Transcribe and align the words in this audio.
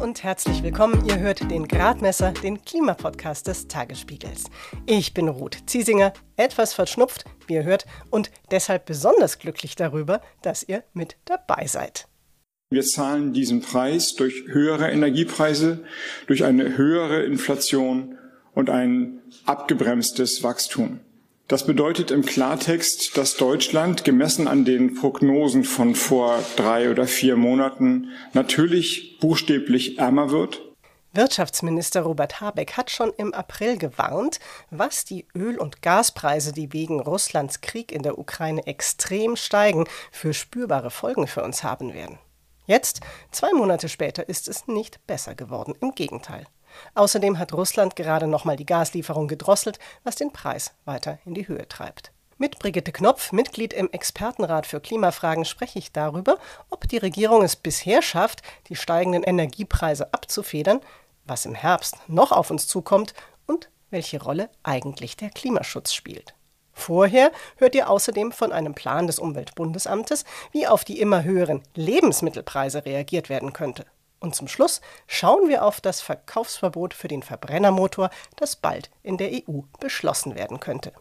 und 0.00 0.22
herzlich 0.22 0.62
willkommen. 0.62 1.04
Ihr 1.06 1.18
hört 1.18 1.50
den 1.50 1.68
Gradmesser, 1.68 2.32
den 2.32 2.62
Klimapodcast 2.64 3.46
des 3.46 3.68
Tagesspiegels. 3.68 4.44
Ich 4.86 5.12
bin 5.12 5.28
Ruth 5.28 5.58
Ziesinger, 5.66 6.14
etwas 6.36 6.72
verschnupft, 6.72 7.24
wie 7.46 7.54
ihr 7.54 7.64
hört, 7.64 7.84
und 8.08 8.30
deshalb 8.50 8.86
besonders 8.86 9.38
glücklich 9.38 9.76
darüber, 9.76 10.22
dass 10.40 10.62
ihr 10.62 10.84
mit 10.94 11.16
dabei 11.26 11.66
seid. 11.66 12.08
Wir 12.70 12.82
zahlen 12.82 13.34
diesen 13.34 13.60
Preis 13.60 14.14
durch 14.14 14.44
höhere 14.46 14.90
Energiepreise, 14.90 15.84
durch 16.26 16.44
eine 16.44 16.78
höhere 16.78 17.24
Inflation 17.24 18.16
und 18.54 18.70
ein 18.70 19.20
abgebremstes 19.44 20.42
Wachstum. 20.42 21.00
Das 21.50 21.66
bedeutet 21.66 22.12
im 22.12 22.24
Klartext, 22.24 23.16
dass 23.16 23.36
Deutschland 23.36 24.04
gemessen 24.04 24.46
an 24.46 24.64
den 24.64 24.94
Prognosen 24.94 25.64
von 25.64 25.96
vor 25.96 26.38
drei 26.54 26.92
oder 26.92 27.08
vier 27.08 27.34
Monaten 27.34 28.10
natürlich 28.34 29.18
buchstäblich 29.18 29.98
ärmer 29.98 30.30
wird. 30.30 30.62
Wirtschaftsminister 31.12 32.02
Robert 32.02 32.40
Habeck 32.40 32.76
hat 32.76 32.88
schon 32.88 33.12
im 33.16 33.34
April 33.34 33.78
gewarnt, 33.78 34.38
was 34.70 35.04
die 35.04 35.26
Öl- 35.34 35.58
und 35.58 35.82
Gaspreise, 35.82 36.52
die 36.52 36.72
wegen 36.72 37.00
Russlands 37.00 37.60
Krieg 37.62 37.90
in 37.90 38.04
der 38.04 38.16
Ukraine 38.16 38.64
extrem 38.68 39.34
steigen, 39.34 39.86
für 40.12 40.32
spürbare 40.32 40.92
Folgen 40.92 41.26
für 41.26 41.42
uns 41.42 41.64
haben 41.64 41.94
werden. 41.94 42.20
Jetzt, 42.66 43.00
zwei 43.32 43.52
Monate 43.54 43.88
später, 43.88 44.28
ist 44.28 44.46
es 44.46 44.68
nicht 44.68 45.04
besser 45.08 45.34
geworden. 45.34 45.74
Im 45.80 45.96
Gegenteil. 45.96 46.46
Außerdem 46.94 47.38
hat 47.38 47.52
Russland 47.52 47.96
gerade 47.96 48.26
nochmal 48.26 48.56
die 48.56 48.66
Gaslieferung 48.66 49.28
gedrosselt, 49.28 49.78
was 50.04 50.16
den 50.16 50.32
Preis 50.32 50.72
weiter 50.84 51.18
in 51.24 51.34
die 51.34 51.48
Höhe 51.48 51.66
treibt. 51.68 52.12
Mit 52.38 52.58
Brigitte 52.58 52.90
Knopf, 52.90 53.32
Mitglied 53.32 53.74
im 53.74 53.90
Expertenrat 53.92 54.66
für 54.66 54.80
Klimafragen, 54.80 55.44
spreche 55.44 55.78
ich 55.78 55.92
darüber, 55.92 56.38
ob 56.70 56.88
die 56.88 56.96
Regierung 56.96 57.42
es 57.42 57.54
bisher 57.54 58.00
schafft, 58.00 58.40
die 58.68 58.76
steigenden 58.76 59.22
Energiepreise 59.22 60.14
abzufedern, 60.14 60.80
was 61.26 61.44
im 61.44 61.54
Herbst 61.54 61.96
noch 62.08 62.32
auf 62.32 62.50
uns 62.50 62.66
zukommt 62.66 63.12
und 63.46 63.68
welche 63.90 64.22
Rolle 64.22 64.48
eigentlich 64.62 65.16
der 65.18 65.28
Klimaschutz 65.28 65.92
spielt. 65.92 66.34
Vorher 66.72 67.30
hört 67.56 67.74
ihr 67.74 67.90
außerdem 67.90 68.32
von 68.32 68.52
einem 68.52 68.74
Plan 68.74 69.06
des 69.06 69.18
Umweltbundesamtes, 69.18 70.24
wie 70.50 70.66
auf 70.66 70.82
die 70.82 70.98
immer 70.98 71.24
höheren 71.24 71.62
Lebensmittelpreise 71.74 72.86
reagiert 72.86 73.28
werden 73.28 73.52
könnte. 73.52 73.84
Und 74.20 74.34
zum 74.34 74.48
Schluss 74.48 74.82
schauen 75.06 75.48
wir 75.48 75.64
auf 75.64 75.80
das 75.80 76.02
Verkaufsverbot 76.02 76.92
für 76.94 77.08
den 77.08 77.22
Verbrennermotor, 77.22 78.10
das 78.36 78.54
bald 78.54 78.90
in 79.02 79.16
der 79.16 79.32
EU 79.32 79.62
beschlossen 79.80 80.34
werden 80.34 80.60
könnte. 80.60 80.92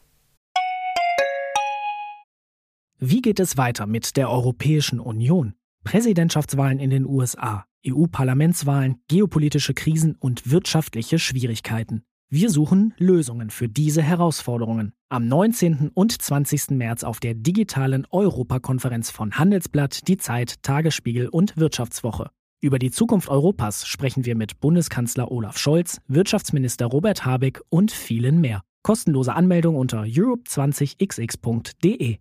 Wie 2.98 3.22
geht 3.22 3.40
es 3.40 3.58
weiter 3.58 3.86
mit 3.86 4.18
der 4.18 4.30
Europäischen 4.30 5.00
Union? 5.00 5.54
Präsidentschaftswahlen 5.84 6.80
in 6.80 6.90
den 6.90 7.06
USA, 7.06 7.66
EU-Parlamentswahlen, 7.88 9.02
geopolitische 9.08 9.74
Krisen 9.74 10.16
und 10.16 10.52
wirtschaftliche 10.52 11.20
Schwierigkeiten. 11.20 12.04
Wir 12.30 12.50
suchen 12.50 12.94
Lösungen 12.98 13.50
für 13.50 13.68
diese 13.68 14.04
Herausforderungen. 14.04 14.94
Am 15.10 15.28
19. 15.28 15.90
und 15.94 16.22
20. 16.22 16.72
März 16.72 17.04
auf 17.04 17.20
der 17.20 17.34
digitalen 17.34 18.06
Europakonferenz 18.12 19.10
von 19.10 19.32
Handelsblatt, 19.40 20.08
Die 20.08 20.18
Zeit, 20.18 20.62
Tagesspiegel 20.62 21.30
und 21.30 21.58
Wirtschaftswoche. 21.58 22.30
Über 22.62 22.78
die 22.78 22.92
Zukunft 22.92 23.30
Europas 23.30 23.88
sprechen 23.88 24.26
wir 24.26 24.36
mit 24.36 24.60
Bundeskanzler 24.60 25.32
Olaf 25.32 25.58
Scholz, 25.58 26.02
Wirtschaftsminister 26.10 26.88
Robert 26.88 27.24
Habeck 27.24 27.62
und 27.70 27.90
vielen 27.90 28.42
mehr. 28.42 28.64
Kostenlose 28.84 29.34
Anmeldung 29.34 29.78
unter 29.78 30.02
europe20xx.de. 30.02 32.18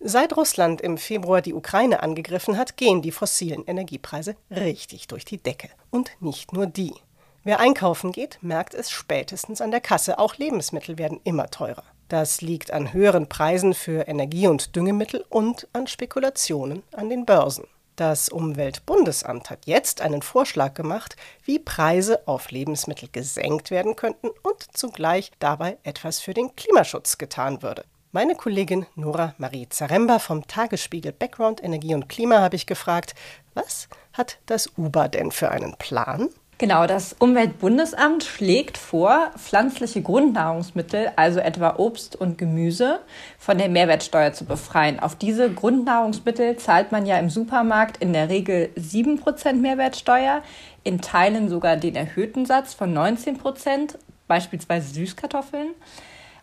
Seit 0.00 0.36
Russland 0.36 0.82
im 0.82 0.98
Februar 0.98 1.40
die 1.40 1.54
Ukraine 1.54 2.02
angegriffen 2.02 2.58
hat, 2.58 2.76
gehen 2.76 3.00
die 3.00 3.12
fossilen 3.12 3.64
Energiepreise 3.64 4.36
richtig 4.50 5.06
durch 5.06 5.24
die 5.24 5.42
Decke. 5.42 5.70
Und 5.88 6.10
nicht 6.20 6.52
nur 6.52 6.66
die. 6.66 6.92
Wer 7.42 7.58
einkaufen 7.58 8.12
geht, 8.12 8.38
merkt 8.42 8.74
es 8.74 8.90
spätestens 8.90 9.62
an 9.62 9.70
der 9.70 9.80
Kasse. 9.80 10.18
Auch 10.18 10.36
Lebensmittel 10.36 10.98
werden 10.98 11.20
immer 11.24 11.48
teurer. 11.48 11.84
Das 12.10 12.40
liegt 12.40 12.72
an 12.72 12.92
höheren 12.92 13.28
Preisen 13.28 13.72
für 13.72 14.08
Energie- 14.08 14.48
und 14.48 14.74
Düngemittel 14.74 15.24
und 15.28 15.68
an 15.72 15.86
Spekulationen 15.86 16.82
an 16.90 17.08
den 17.08 17.24
Börsen. 17.24 17.68
Das 17.94 18.28
Umweltbundesamt 18.28 19.48
hat 19.48 19.66
jetzt 19.66 20.00
einen 20.00 20.20
Vorschlag 20.20 20.74
gemacht, 20.74 21.14
wie 21.44 21.60
Preise 21.60 22.26
auf 22.26 22.50
Lebensmittel 22.50 23.08
gesenkt 23.12 23.70
werden 23.70 23.94
könnten 23.94 24.30
und 24.42 24.76
zugleich 24.76 25.30
dabei 25.38 25.78
etwas 25.84 26.18
für 26.18 26.34
den 26.34 26.56
Klimaschutz 26.56 27.16
getan 27.16 27.62
würde. 27.62 27.84
Meine 28.10 28.34
Kollegin 28.34 28.86
Nora 28.96 29.36
Marie 29.38 29.68
Zaremba 29.68 30.18
vom 30.18 30.44
Tagesspiegel 30.48 31.12
Background 31.12 31.62
Energie 31.62 31.94
und 31.94 32.08
Klima 32.08 32.40
habe 32.40 32.56
ich 32.56 32.66
gefragt, 32.66 33.14
was 33.54 33.88
hat 34.14 34.38
das 34.46 34.68
UBA 34.76 35.06
denn 35.06 35.30
für 35.30 35.52
einen 35.52 35.76
Plan? 35.76 36.28
Genau, 36.60 36.86
das 36.86 37.16
Umweltbundesamt 37.18 38.22
schlägt 38.22 38.76
vor, 38.76 39.30
pflanzliche 39.38 40.02
Grundnahrungsmittel, 40.02 41.10
also 41.16 41.40
etwa 41.40 41.76
Obst 41.78 42.16
und 42.16 42.36
Gemüse, 42.36 43.00
von 43.38 43.56
der 43.56 43.70
Mehrwertsteuer 43.70 44.34
zu 44.34 44.44
befreien. 44.44 45.00
Auf 45.00 45.16
diese 45.16 45.50
Grundnahrungsmittel 45.50 46.58
zahlt 46.58 46.92
man 46.92 47.06
ja 47.06 47.18
im 47.18 47.30
Supermarkt 47.30 47.96
in 48.02 48.12
der 48.12 48.28
Regel 48.28 48.68
7% 48.76 49.54
Mehrwertsteuer, 49.54 50.42
in 50.84 51.00
Teilen 51.00 51.48
sogar 51.48 51.78
den 51.78 51.96
erhöhten 51.96 52.44
Satz 52.44 52.74
von 52.74 52.94
19%, 52.94 53.94
beispielsweise 54.28 54.92
Süßkartoffeln. 54.92 55.68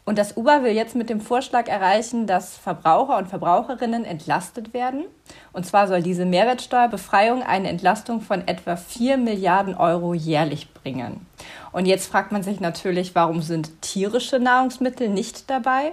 Und 0.07 0.18
das 0.18 0.38
UBA 0.38 0.63
will 0.63 0.72
jetzt 0.72 0.95
mit 0.95 1.09
dem 1.09 1.19
Vorschlag 1.19 1.68
erreichen, 1.68 2.28
dass 2.28 2.56
Verbraucher 2.56 3.18
und 3.18 3.28
Verbraucherinnen 3.28 4.06
entlastet 4.06 4.73
werden. 4.73 5.03
Und 5.51 5.66
zwar 5.66 5.90
soll 5.90 6.01
diese 6.01 6.23
Mehrwertsteuerbefreiung 6.23 7.44
eine 7.44 7.68
Entlastung 7.68 8.22
von 8.22 8.47
etwa 8.47 8.78
4 8.78 9.17
Milliarden 9.17 9.75
Euro 9.75 10.13
jährlich 10.13 10.72
bringen. 10.72 11.25
Und 11.73 11.88
jetzt 11.88 12.09
fragt 12.09 12.31
man 12.31 12.41
sich 12.41 12.62
natürlich, 12.62 13.16
warum 13.16 13.41
sind 13.41 13.81
tierische 13.81 14.40
Nahrungsmittel 14.40 15.09
nicht 15.09 15.50
dabei? 15.50 15.91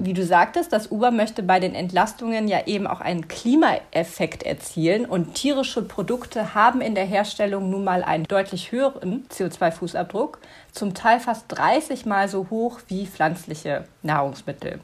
Wie 0.00 0.12
du 0.12 0.24
sagtest, 0.24 0.72
das 0.72 0.92
Uber 0.92 1.10
möchte 1.10 1.42
bei 1.42 1.58
den 1.58 1.74
Entlastungen 1.74 2.46
ja 2.46 2.66
eben 2.66 2.86
auch 2.86 3.00
einen 3.00 3.26
Klimaeffekt 3.26 4.44
erzielen 4.44 5.06
und 5.06 5.34
tierische 5.34 5.82
Produkte 5.82 6.54
haben 6.54 6.80
in 6.80 6.94
der 6.94 7.06
Herstellung 7.06 7.68
nun 7.68 7.82
mal 7.82 8.04
einen 8.04 8.24
deutlich 8.24 8.70
höheren 8.70 9.26
CO2-Fußabdruck, 9.28 10.38
zum 10.78 10.94
Teil 10.94 11.20
fast 11.20 11.46
30 11.48 12.06
mal 12.06 12.28
so 12.28 12.46
hoch 12.50 12.80
wie 12.86 13.06
pflanzliche 13.06 13.84
Nahrungsmittel. 14.02 14.80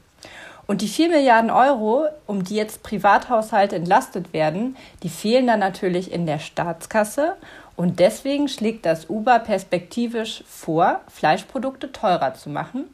Und 0.67 0.81
die 0.81 0.87
4 0.87 1.09
Milliarden 1.09 1.51
Euro, 1.51 2.07
um 2.25 2.43
die 2.43 2.55
jetzt 2.55 2.83
Privathaushalte 2.83 3.75
entlastet 3.75 4.33
werden, 4.33 4.75
die 5.03 5.09
fehlen 5.09 5.47
dann 5.47 5.59
natürlich 5.59 6.11
in 6.11 6.25
der 6.25 6.39
Staatskasse. 6.39 7.35
Und 7.75 7.99
deswegen 7.99 8.47
schlägt 8.47 8.85
das 8.85 9.09
Uber 9.09 9.39
perspektivisch 9.39 10.43
vor, 10.47 11.01
Fleischprodukte 11.07 11.91
teurer 11.91 12.33
zu 12.33 12.49
machen. 12.49 12.85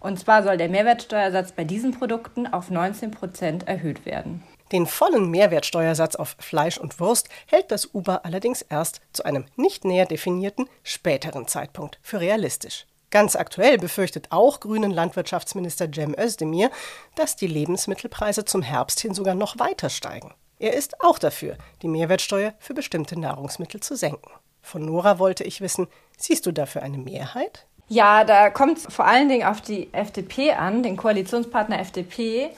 Und 0.00 0.18
zwar 0.18 0.42
soll 0.42 0.56
der 0.56 0.68
Mehrwertsteuersatz 0.68 1.52
bei 1.52 1.64
diesen 1.64 1.92
Produkten 1.92 2.52
auf 2.52 2.70
19 2.70 3.12
Prozent 3.12 3.68
erhöht 3.68 4.04
werden. 4.04 4.42
Den 4.72 4.86
vollen 4.86 5.30
Mehrwertsteuersatz 5.30 6.16
auf 6.16 6.34
Fleisch 6.38 6.78
und 6.78 6.98
Wurst 6.98 7.28
hält 7.46 7.70
das 7.70 7.94
Uber 7.94 8.24
allerdings 8.24 8.62
erst 8.62 9.02
zu 9.12 9.24
einem 9.24 9.44
nicht 9.56 9.84
näher 9.84 10.06
definierten 10.06 10.66
späteren 10.82 11.46
Zeitpunkt 11.46 11.98
für 12.02 12.20
realistisch. 12.20 12.86
Ganz 13.10 13.36
aktuell 13.36 13.76
befürchtet 13.76 14.28
auch 14.30 14.60
grünen 14.60 14.90
Landwirtschaftsminister 14.90 15.92
Cem 15.92 16.14
Özdemir, 16.18 16.70
dass 17.14 17.36
die 17.36 17.46
Lebensmittelpreise 17.46 18.46
zum 18.46 18.62
Herbst 18.62 19.00
hin 19.00 19.12
sogar 19.12 19.34
noch 19.34 19.58
weiter 19.58 19.90
steigen. 19.90 20.32
Er 20.58 20.72
ist 20.72 21.02
auch 21.02 21.18
dafür, 21.18 21.58
die 21.82 21.88
Mehrwertsteuer 21.88 22.54
für 22.58 22.72
bestimmte 22.72 23.20
Nahrungsmittel 23.20 23.80
zu 23.80 23.96
senken. 23.96 24.30
Von 24.62 24.86
Nora 24.86 25.18
wollte 25.18 25.44
ich 25.44 25.60
wissen, 25.60 25.88
siehst 26.16 26.46
du 26.46 26.52
dafür 26.52 26.82
eine 26.82 26.96
Mehrheit? 26.96 27.66
Ja, 27.88 28.24
da 28.24 28.48
kommt 28.48 28.78
es 28.78 28.86
vor 28.88 29.04
allen 29.04 29.28
Dingen 29.28 29.46
auf 29.46 29.60
die 29.60 29.92
FDP 29.92 30.52
an, 30.52 30.82
den 30.82 30.96
Koalitionspartner 30.96 31.78
FDP. 31.80 32.50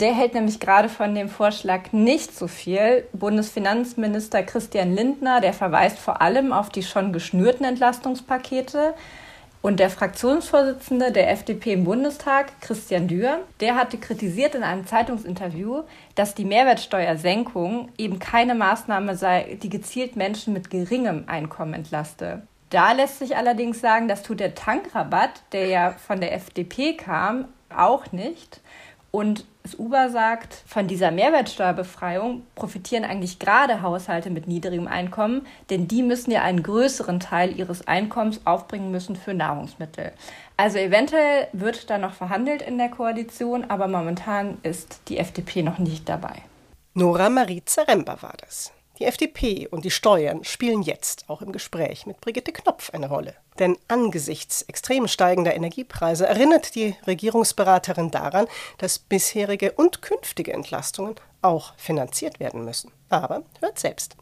Der 0.00 0.14
hält 0.14 0.34
nämlich 0.34 0.58
gerade 0.58 0.88
von 0.88 1.14
dem 1.14 1.28
Vorschlag 1.28 1.92
nicht 1.92 2.36
so 2.36 2.48
viel. 2.48 3.04
Bundesfinanzminister 3.12 4.42
Christian 4.42 4.94
Lindner, 4.94 5.40
der 5.40 5.52
verweist 5.52 5.98
vor 5.98 6.20
allem 6.20 6.52
auf 6.52 6.70
die 6.70 6.82
schon 6.82 7.12
geschnürten 7.12 7.64
Entlastungspakete. 7.64 8.94
Und 9.62 9.78
der 9.78 9.90
Fraktionsvorsitzende 9.90 11.12
der 11.12 11.30
FDP 11.30 11.74
im 11.74 11.84
Bundestag, 11.84 12.60
Christian 12.60 13.06
Dürr, 13.06 13.38
der 13.60 13.76
hatte 13.76 13.96
kritisiert 13.96 14.56
in 14.56 14.64
einem 14.64 14.88
Zeitungsinterview, 14.88 15.84
dass 16.16 16.34
die 16.34 16.44
Mehrwertsteuersenkung 16.44 17.90
eben 17.96 18.18
keine 18.18 18.56
Maßnahme 18.56 19.16
sei, 19.16 19.56
die 19.62 19.68
gezielt 19.68 20.16
Menschen 20.16 20.52
mit 20.52 20.68
geringem 20.68 21.24
Einkommen 21.28 21.74
entlaste. 21.74 22.42
Da 22.70 22.90
lässt 22.90 23.20
sich 23.20 23.36
allerdings 23.36 23.80
sagen, 23.80 24.08
das 24.08 24.24
tut 24.24 24.40
der 24.40 24.56
Tankrabatt, 24.56 25.42
der 25.52 25.66
ja 25.66 25.90
von 25.92 26.20
der 26.20 26.34
FDP 26.34 26.94
kam, 26.94 27.44
auch 27.68 28.10
nicht. 28.10 28.60
Und 29.12 29.44
das 29.62 29.74
Uber 29.78 30.08
sagt, 30.08 30.54
von 30.66 30.88
dieser 30.88 31.10
Mehrwertsteuerbefreiung 31.10 32.42
profitieren 32.54 33.04
eigentlich 33.04 33.38
gerade 33.38 33.82
Haushalte 33.82 34.30
mit 34.30 34.48
niedrigem 34.48 34.88
Einkommen, 34.88 35.46
denn 35.68 35.86
die 35.86 36.02
müssen 36.02 36.30
ja 36.30 36.42
einen 36.42 36.62
größeren 36.62 37.20
Teil 37.20 37.56
ihres 37.56 37.86
Einkommens 37.86 38.40
aufbringen 38.46 38.90
müssen 38.90 39.14
für 39.14 39.34
Nahrungsmittel. 39.34 40.12
Also 40.56 40.78
eventuell 40.78 41.46
wird 41.52 41.90
da 41.90 41.98
noch 41.98 42.14
verhandelt 42.14 42.62
in 42.62 42.78
der 42.78 42.88
Koalition, 42.88 43.64
aber 43.68 43.86
momentan 43.86 44.56
ist 44.62 45.02
die 45.08 45.18
FDP 45.18 45.62
noch 45.62 45.78
nicht 45.78 46.08
dabei. 46.08 46.42
Nora 46.94 47.28
Marie 47.28 47.62
Zaremba 47.64 48.16
war 48.22 48.34
das. 48.40 48.72
Die 48.98 49.06
FDP 49.06 49.66
und 49.68 49.84
die 49.84 49.90
Steuern 49.90 50.44
spielen 50.44 50.82
jetzt 50.82 51.24
auch 51.28 51.42
im 51.42 51.52
Gespräch 51.52 52.06
mit 52.06 52.20
Brigitte 52.20 52.52
Knopf 52.52 52.90
eine 52.90 53.08
Rolle. 53.08 53.34
Denn 53.58 53.76
angesichts 53.88 54.62
extrem 54.62 55.08
steigender 55.08 55.54
Energiepreise 55.54 56.26
erinnert 56.26 56.74
die 56.74 56.94
Regierungsberaterin 57.06 58.10
daran, 58.10 58.46
dass 58.78 58.98
bisherige 58.98 59.72
und 59.72 60.02
künftige 60.02 60.52
Entlastungen 60.52 61.14
auch 61.40 61.74
finanziert 61.76 62.40
werden 62.40 62.64
müssen. 62.64 62.92
Aber 63.08 63.42
hört 63.60 63.78
selbst. 63.78 64.16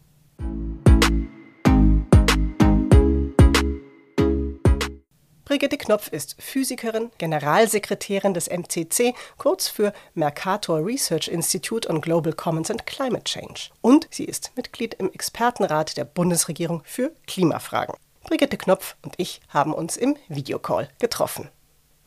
Brigitte 5.51 5.77
Knopf 5.77 6.07
ist 6.07 6.37
Physikerin, 6.39 7.11
Generalsekretärin 7.17 8.33
des 8.33 8.47
MCC, 8.47 9.13
kurz 9.37 9.67
für 9.67 9.91
Mercator 10.13 10.77
Research 10.77 11.27
Institute 11.27 11.89
on 11.89 11.99
Global 11.99 12.31
Commons 12.31 12.71
and 12.71 12.85
Climate 12.85 13.25
Change. 13.25 13.69
Und 13.81 14.07
sie 14.11 14.23
ist 14.23 14.53
Mitglied 14.55 14.93
im 14.93 15.11
Expertenrat 15.11 15.97
der 15.97 16.05
Bundesregierung 16.05 16.83
für 16.85 17.11
Klimafragen. 17.27 17.95
Brigitte 18.23 18.55
Knopf 18.55 18.95
und 19.01 19.15
ich 19.17 19.41
haben 19.49 19.73
uns 19.73 19.97
im 19.97 20.15
Videocall 20.29 20.87
getroffen. 20.99 21.49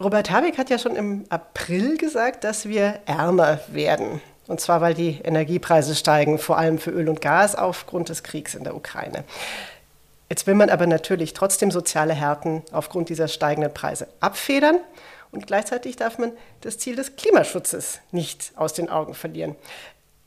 Robert 0.03 0.31
Habeck 0.31 0.57
hat 0.57 0.71
ja 0.71 0.79
schon 0.79 0.97
im 0.97 1.27
April 1.29 1.99
gesagt, 1.99 2.45
dass 2.45 2.67
wir 2.67 3.01
ärmer 3.05 3.61
werden. 3.69 4.23
Und 4.47 4.61
zwar, 4.61 4.81
weil 4.81 4.95
die 4.95 5.21
Energiepreise 5.23 5.95
steigen, 5.95 6.39
vor 6.39 6.57
allem 6.57 6.79
für 6.79 6.91
Öl 6.91 7.11
und 7.11 7.21
Gas 7.21 7.55
aufgrund 7.57 8.09
des 8.09 8.23
Kriegs 8.23 8.55
in 8.55 8.65
der 8.65 8.75
Ukraine. 8.75 9.25
Jetzt 10.35 10.49
will 10.49 10.57
man 10.57 10.69
aber 10.69 10.89
natürlich 10.89 11.33
trotzdem 11.33 11.71
soziale 11.71 12.13
Härten 12.13 12.65
aufgrund 12.73 13.09
dieser 13.09 13.29
steigenden 13.29 13.73
Preise 13.73 14.09
abfedern. 14.19 14.79
Und 15.31 15.47
gleichzeitig 15.47 15.95
darf 15.95 16.19
man 16.19 16.33
das 16.63 16.77
Ziel 16.77 16.97
des 16.97 17.15
Klimaschutzes 17.15 18.01
nicht 18.11 18.51
aus 18.57 18.73
den 18.73 18.89
Augen 18.89 19.15
verlieren. 19.15 19.55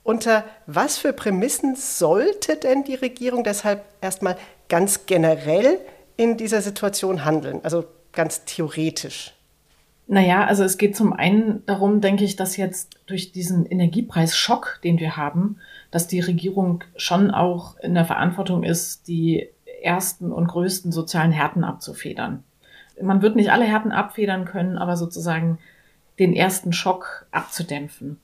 Unter 0.04 0.46
was 0.66 0.98
für 0.98 1.12
Prämissen 1.12 1.76
sollte 1.76 2.56
denn 2.56 2.86
die 2.86 2.96
Regierung 2.96 3.44
deshalb 3.44 3.84
erstmal 4.00 4.38
ganz 4.70 5.08
generell 5.08 5.78
in 6.16 6.38
dieser 6.38 6.62
Situation 6.62 7.26
handeln, 7.26 7.60
also 7.64 7.84
ganz 8.14 8.46
theoretisch? 8.46 9.34
Naja, 10.08 10.46
also 10.46 10.64
es 10.64 10.78
geht 10.78 10.96
zum 10.96 11.12
einen 11.12 11.66
darum, 11.66 12.00
denke 12.00 12.24
ich, 12.24 12.38
dass 12.38 12.56
jetzt 12.56 12.98
durch 13.08 13.34
diesen 13.34 13.66
Energiepreisschock, 13.66 14.80
den 14.86 15.00
wir 15.00 15.18
haben, 15.18 15.58
dass 15.92 16.08
die 16.08 16.22
Regierung 16.22 16.86
schon 16.96 17.30
auch 17.30 17.78
in 17.80 17.94
der 17.94 18.06
Verantwortung 18.06 18.64
ist, 18.64 19.10
die 19.10 19.50
ersten 19.82 20.32
und 20.32 20.48
größten 20.48 20.92
sozialen 20.92 21.32
Härten 21.32 21.64
abzufedern. 21.64 22.44
Man 23.02 23.22
wird 23.22 23.36
nicht 23.36 23.52
alle 23.52 23.66
Härten 23.66 23.92
abfedern 23.92 24.46
können, 24.46 24.78
aber 24.78 24.98
sozusagen 24.98 25.60
den 26.20 26.34
ersten 26.34 26.74
Schock 26.74 27.28
abzudämpfen. 27.32 28.20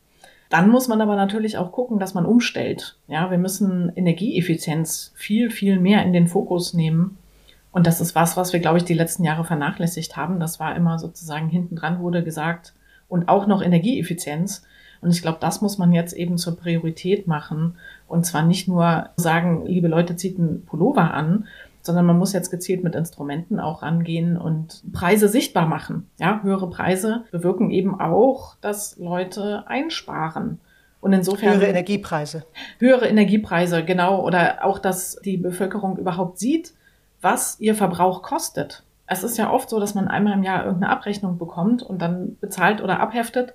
Dann 0.49 0.69
muss 0.69 0.87
man 0.87 1.01
aber 1.01 1.15
natürlich 1.15 1.57
auch 1.57 1.71
gucken, 1.71 1.99
dass 1.99 2.13
man 2.13 2.25
umstellt. 2.25 2.97
Ja, 3.07 3.31
wir 3.31 3.37
müssen 3.37 3.91
Energieeffizienz 3.95 5.11
viel, 5.15 5.49
viel 5.49 5.79
mehr 5.79 6.03
in 6.03 6.13
den 6.13 6.27
Fokus 6.27 6.73
nehmen. 6.73 7.17
Und 7.71 7.87
das 7.87 8.01
ist 8.01 8.13
was, 8.13 8.37
was 8.37 8.53
wir, 8.53 8.59
glaube 8.59 8.77
ich, 8.77 8.83
die 8.83 8.93
letzten 8.93 9.23
Jahre 9.23 9.45
vernachlässigt 9.45 10.15
haben. 10.15 10.39
Das 10.39 10.59
war 10.59 10.75
immer 10.75 10.99
sozusagen 10.99 11.49
hinten 11.49 11.75
dran 11.75 11.99
wurde 11.99 12.23
gesagt 12.23 12.73
und 13.09 13.29
auch 13.29 13.47
noch 13.47 13.63
Energieeffizienz. 13.63 14.63
Und 15.01 15.09
ich 15.09 15.23
glaube, 15.23 15.39
das 15.41 15.61
muss 15.61 15.79
man 15.79 15.91
jetzt 15.91 16.13
eben 16.13 16.37
zur 16.37 16.55
Priorität 16.55 17.25
machen. 17.27 17.77
Und 18.07 18.25
zwar 18.25 18.43
nicht 18.43 18.67
nur 18.67 19.09
sagen, 19.15 19.65
liebe 19.65 19.87
Leute, 19.87 20.15
zieht 20.15 20.37
einen 20.37 20.65
Pullover 20.65 21.13
an, 21.13 21.45
sondern 21.81 22.05
man 22.05 22.17
muss 22.17 22.33
jetzt 22.33 22.49
gezielt 22.49 22.83
mit 22.83 22.95
Instrumenten 22.95 23.59
auch 23.59 23.81
rangehen 23.81 24.37
und 24.37 24.81
Preise 24.93 25.27
sichtbar 25.27 25.67
machen. 25.67 26.09
Ja, 26.17 26.41
höhere 26.41 26.69
Preise 26.69 27.25
bewirken 27.31 27.71
eben 27.71 27.99
auch, 27.99 28.55
dass 28.61 28.97
Leute 28.97 29.65
einsparen. 29.67 30.59
Und 31.01 31.11
insofern. 31.11 31.55
Höhere 31.55 31.67
Energiepreise. 31.67 32.45
Höhere 32.79 33.07
Energiepreise, 33.07 33.83
genau. 33.83 34.25
Oder 34.25 34.63
auch, 34.63 34.79
dass 34.79 35.17
die 35.25 35.35
Bevölkerung 35.35 35.97
überhaupt 35.97 36.39
sieht, 36.39 36.73
was 37.19 37.59
ihr 37.59 37.75
Verbrauch 37.75 38.21
kostet. 38.21 38.83
Es 39.05 39.23
ist 39.23 39.37
ja 39.37 39.51
oft 39.51 39.69
so, 39.69 39.81
dass 39.81 39.95
man 39.95 40.07
einmal 40.07 40.33
im 40.33 40.43
Jahr 40.43 40.63
irgendeine 40.63 40.93
Abrechnung 40.93 41.37
bekommt 41.37 41.83
und 41.83 42.01
dann 42.01 42.37
bezahlt 42.39 42.81
oder 42.81 43.01
abheftet 43.01 43.53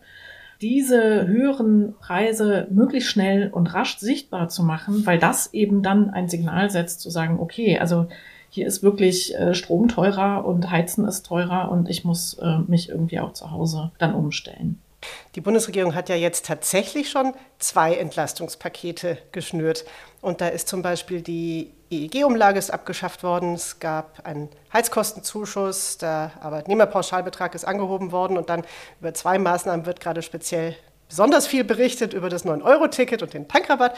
diese 0.61 1.27
höheren 1.27 1.95
Preise 2.01 2.67
möglichst 2.71 3.11
schnell 3.11 3.51
und 3.51 3.73
rasch 3.75 3.99
sichtbar 3.99 4.49
zu 4.49 4.63
machen, 4.63 5.07
weil 5.07 5.19
das 5.19 5.53
eben 5.55 5.83
dann 5.83 6.11
ein 6.11 6.29
Signal 6.29 6.71
setzt, 6.71 7.01
zu 7.01 7.11
sagen, 7.11 7.39
okay, 7.39 7.79
also 7.79 8.07
hier 8.51 8.67
ist 8.67 8.83
wirklich 8.83 9.35
äh, 9.37 9.55
Strom 9.55 9.89
teurer 9.89 10.45
und 10.45 10.71
Heizen 10.71 11.07
ist 11.07 11.27
teurer 11.27 11.71
und 11.71 11.89
ich 11.89 12.05
muss 12.05 12.35
äh, 12.35 12.59
mich 12.67 12.89
irgendwie 12.89 13.21
auch 13.21 13.33
zu 13.35 13.51
Hause 13.51 13.93
dann 13.99 14.15
umstellen. 14.15 14.81
Die 15.35 15.41
Bundesregierung 15.41 15.95
hat 15.95 16.09
ja 16.09 16.17
jetzt 16.17 16.47
tatsächlich 16.47 17.11
schon 17.11 17.35
zwei 17.59 17.95
Entlastungspakete 17.95 19.19
geschnürt. 19.31 19.85
Und 20.21 20.41
da 20.41 20.49
ist 20.49 20.69
zum 20.69 20.83
Beispiel 20.83 21.23
die 21.23 21.73
EEG-Umlage 21.91 22.61
abgeschafft 22.73 23.23
worden. 23.23 23.55
Es 23.55 23.79
gab 23.79 24.27
einen 24.27 24.49
Heizkostenzuschuss. 24.73 25.99
Der 25.99 26.33
Arbeitnehmerpauschalbetrag 26.41 27.55
ist 27.55 27.65
angehoben 27.65 28.11
worden. 28.11 28.37
Und 28.37 28.51
dann 28.51 28.65
über 29.01 29.15
zwei 29.15 29.39
Maßnahmen 29.39 29.87
wird 29.87 30.01
gerade 30.01 30.23
speziell 30.23 30.77
besonders 31.09 31.47
viel 31.47 31.65
berichtet 31.65 32.13
über 32.13 32.29
das 32.29 32.45
9-Euro-Ticket 32.45 33.23
und 33.23 33.33
den 33.33 33.49
Tankrabatt. 33.49 33.97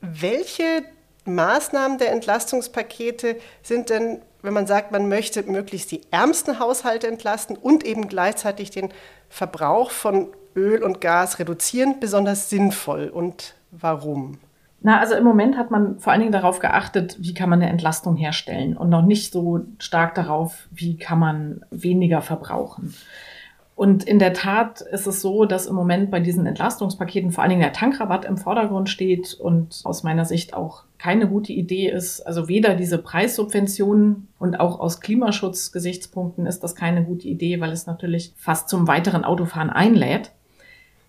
Welche 0.00 0.84
Maßnahmen 1.24 1.98
der 1.98 2.12
Entlastungspakete 2.12 3.36
sind 3.62 3.90
denn, 3.90 4.20
wenn 4.42 4.52
man 4.52 4.66
sagt, 4.66 4.92
man 4.92 5.08
möchte 5.08 5.42
möglichst 5.44 5.90
die 5.90 6.02
ärmsten 6.10 6.58
Haushalte 6.58 7.06
entlasten 7.06 7.56
und 7.56 7.84
eben 7.84 8.08
gleichzeitig 8.08 8.70
den 8.70 8.92
Verbrauch 9.34 9.90
von 9.90 10.28
Öl 10.54 10.84
und 10.84 11.00
Gas 11.00 11.40
reduzieren, 11.40 11.98
besonders 11.98 12.50
sinnvoll 12.50 13.08
und 13.08 13.56
warum? 13.72 14.38
Na, 14.80 15.00
also 15.00 15.16
im 15.16 15.24
Moment 15.24 15.58
hat 15.58 15.72
man 15.72 15.98
vor 15.98 16.12
allen 16.12 16.20
Dingen 16.20 16.30
darauf 16.30 16.60
geachtet, 16.60 17.16
wie 17.18 17.34
kann 17.34 17.50
man 17.50 17.60
eine 17.60 17.68
Entlastung 17.68 18.14
herstellen 18.14 18.76
und 18.76 18.90
noch 18.90 19.02
nicht 19.02 19.32
so 19.32 19.62
stark 19.80 20.14
darauf, 20.14 20.68
wie 20.70 20.98
kann 20.98 21.18
man 21.18 21.64
weniger 21.72 22.22
verbrauchen. 22.22 22.94
Und 23.74 24.04
in 24.04 24.20
der 24.20 24.34
Tat 24.34 24.82
ist 24.82 25.08
es 25.08 25.20
so, 25.20 25.46
dass 25.46 25.66
im 25.66 25.74
Moment 25.74 26.12
bei 26.12 26.20
diesen 26.20 26.46
Entlastungspaketen 26.46 27.32
vor 27.32 27.42
allen 27.42 27.50
Dingen 27.50 27.62
der 27.62 27.72
Tankrabatt 27.72 28.24
im 28.26 28.36
Vordergrund 28.36 28.88
steht 28.88 29.34
und 29.34 29.80
aus 29.82 30.04
meiner 30.04 30.26
Sicht 30.26 30.54
auch 30.54 30.84
keine 31.04 31.28
gute 31.28 31.52
Idee 31.52 31.90
ist. 31.90 32.22
Also 32.22 32.48
weder 32.48 32.74
diese 32.74 32.96
Preissubventionen 32.96 34.28
und 34.38 34.58
auch 34.58 34.80
aus 34.80 35.02
Klimaschutzgesichtspunkten 35.02 36.46
ist 36.46 36.60
das 36.64 36.74
keine 36.74 37.04
gute 37.04 37.28
Idee, 37.28 37.60
weil 37.60 37.72
es 37.72 37.86
natürlich 37.86 38.32
fast 38.38 38.70
zum 38.70 38.88
weiteren 38.88 39.22
Autofahren 39.22 39.68
einlädt. 39.68 40.32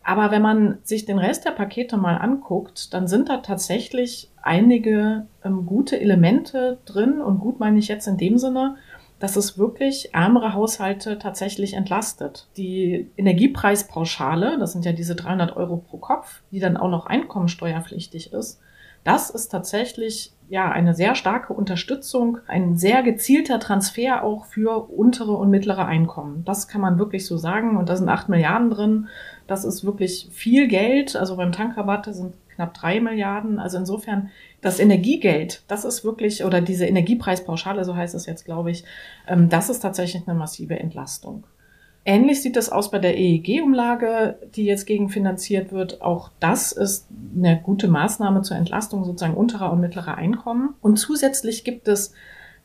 Aber 0.04 0.32
wenn 0.32 0.42
man 0.42 0.80
sich 0.84 1.06
den 1.06 1.18
Rest 1.18 1.46
der 1.46 1.52
Pakete 1.52 1.96
mal 1.96 2.18
anguckt, 2.18 2.94
dann 2.94 3.08
sind 3.08 3.30
da 3.30 3.38
tatsächlich 3.38 4.30
einige 4.42 5.28
ähm, 5.46 5.66
gute 5.66 5.98
Elemente 5.98 6.78
drin. 6.84 7.22
Und 7.22 7.40
gut 7.40 7.62
meine 7.62 7.80
ich 7.80 7.88
jetzt 7.88 8.06
in 8.06 8.18
dem 8.18 8.38
Sinne, 8.38 8.76
dass 9.20 9.38
es 9.38 9.58
wirklich 9.58 10.14
ärmere 10.14 10.54
Haushalte 10.54 11.20
tatsächlich 11.20 11.74
entlastet. 11.74 12.50
Die 12.58 13.10
Energiepreispauschale, 13.16 14.60
das 14.60 14.74
sind 14.74 14.84
ja 14.84 14.92
diese 14.92 15.16
300 15.16 15.56
Euro 15.56 15.78
pro 15.78 16.00
Kopf, 16.00 16.42
die 16.52 16.60
dann 16.60 16.76
auch 16.76 16.90
noch 16.90 17.06
einkommensteuerpflichtig 17.06 18.34
ist, 18.34 18.60
das 19.06 19.30
ist 19.30 19.50
tatsächlich 19.50 20.34
ja 20.50 20.70
eine 20.70 20.94
sehr 20.94 21.16
starke 21.16 21.54
Unterstützung, 21.54 22.40
ein 22.48 22.76
sehr 22.76 23.04
gezielter 23.04 23.60
Transfer 23.60 24.24
auch 24.24 24.46
für 24.46 24.90
untere 24.90 25.34
und 25.34 25.50
mittlere 25.50 25.86
Einkommen. 25.86 26.44
Das 26.44 26.68
kann 26.68 26.82
man 26.82 27.00
wirklich 27.00 27.26
so 27.26 27.38
sagen. 27.38 27.78
Und 27.78 27.88
da 27.88 27.96
sind 27.96 28.10
acht 28.10 28.30
Milliarden 28.30 28.72
drin. 28.72 29.08
Das 29.48 29.64
ist 29.64 29.86
wirklich 29.86 30.30
viel 30.32 30.68
Geld. 30.68 31.16
Also 31.16 31.38
beim 31.38 31.52
Tankrabatt 31.52 32.06
sind 32.14 32.34
knapp 32.56 32.74
drei 32.74 33.00
Milliarden. 33.00 33.60
Also 33.60 33.78
insofern 33.78 34.32
das 34.62 34.80
Energiegeld, 34.80 35.64
das 35.68 35.86
ist 35.86 36.04
wirklich, 36.04 36.44
oder 36.44 36.60
diese 36.60 36.88
Energiepreispauschale, 36.88 37.86
so 37.86 37.96
heißt 37.96 38.16
es 38.16 38.26
jetzt, 38.26 38.46
glaube 38.46 38.72
ich, 38.72 38.86
ähm, 39.28 39.50
das 39.50 39.70
ist 39.70 39.82
tatsächlich 39.82 40.28
eine 40.28 40.38
massive 40.38 40.80
Entlastung. 40.80 41.46
Ähnlich 42.08 42.44
sieht 42.44 42.56
es 42.56 42.72
aus 42.72 42.92
bei 42.92 43.00
der 43.00 43.18
EEG-Umlage, 43.18 44.38
die 44.56 44.66
jetzt 44.66 44.86
gegenfinanziert 44.86 45.72
wird. 45.72 46.04
Auch 46.04 46.30
das 46.40 46.72
ist 46.72 47.08
eine 47.36 47.60
gute 47.60 47.88
Maßnahme 47.88 48.44
zur 48.44 48.58
Entlastung 48.58 49.04
sozusagen 49.04 49.34
unterer 49.34 49.72
und 49.72 49.82
mittlerer 49.82 50.16
Einkommen. 50.16 50.76
Und 50.82 50.98
zusätzlich 50.98 51.64
gibt 51.64 51.88
es 51.88 52.14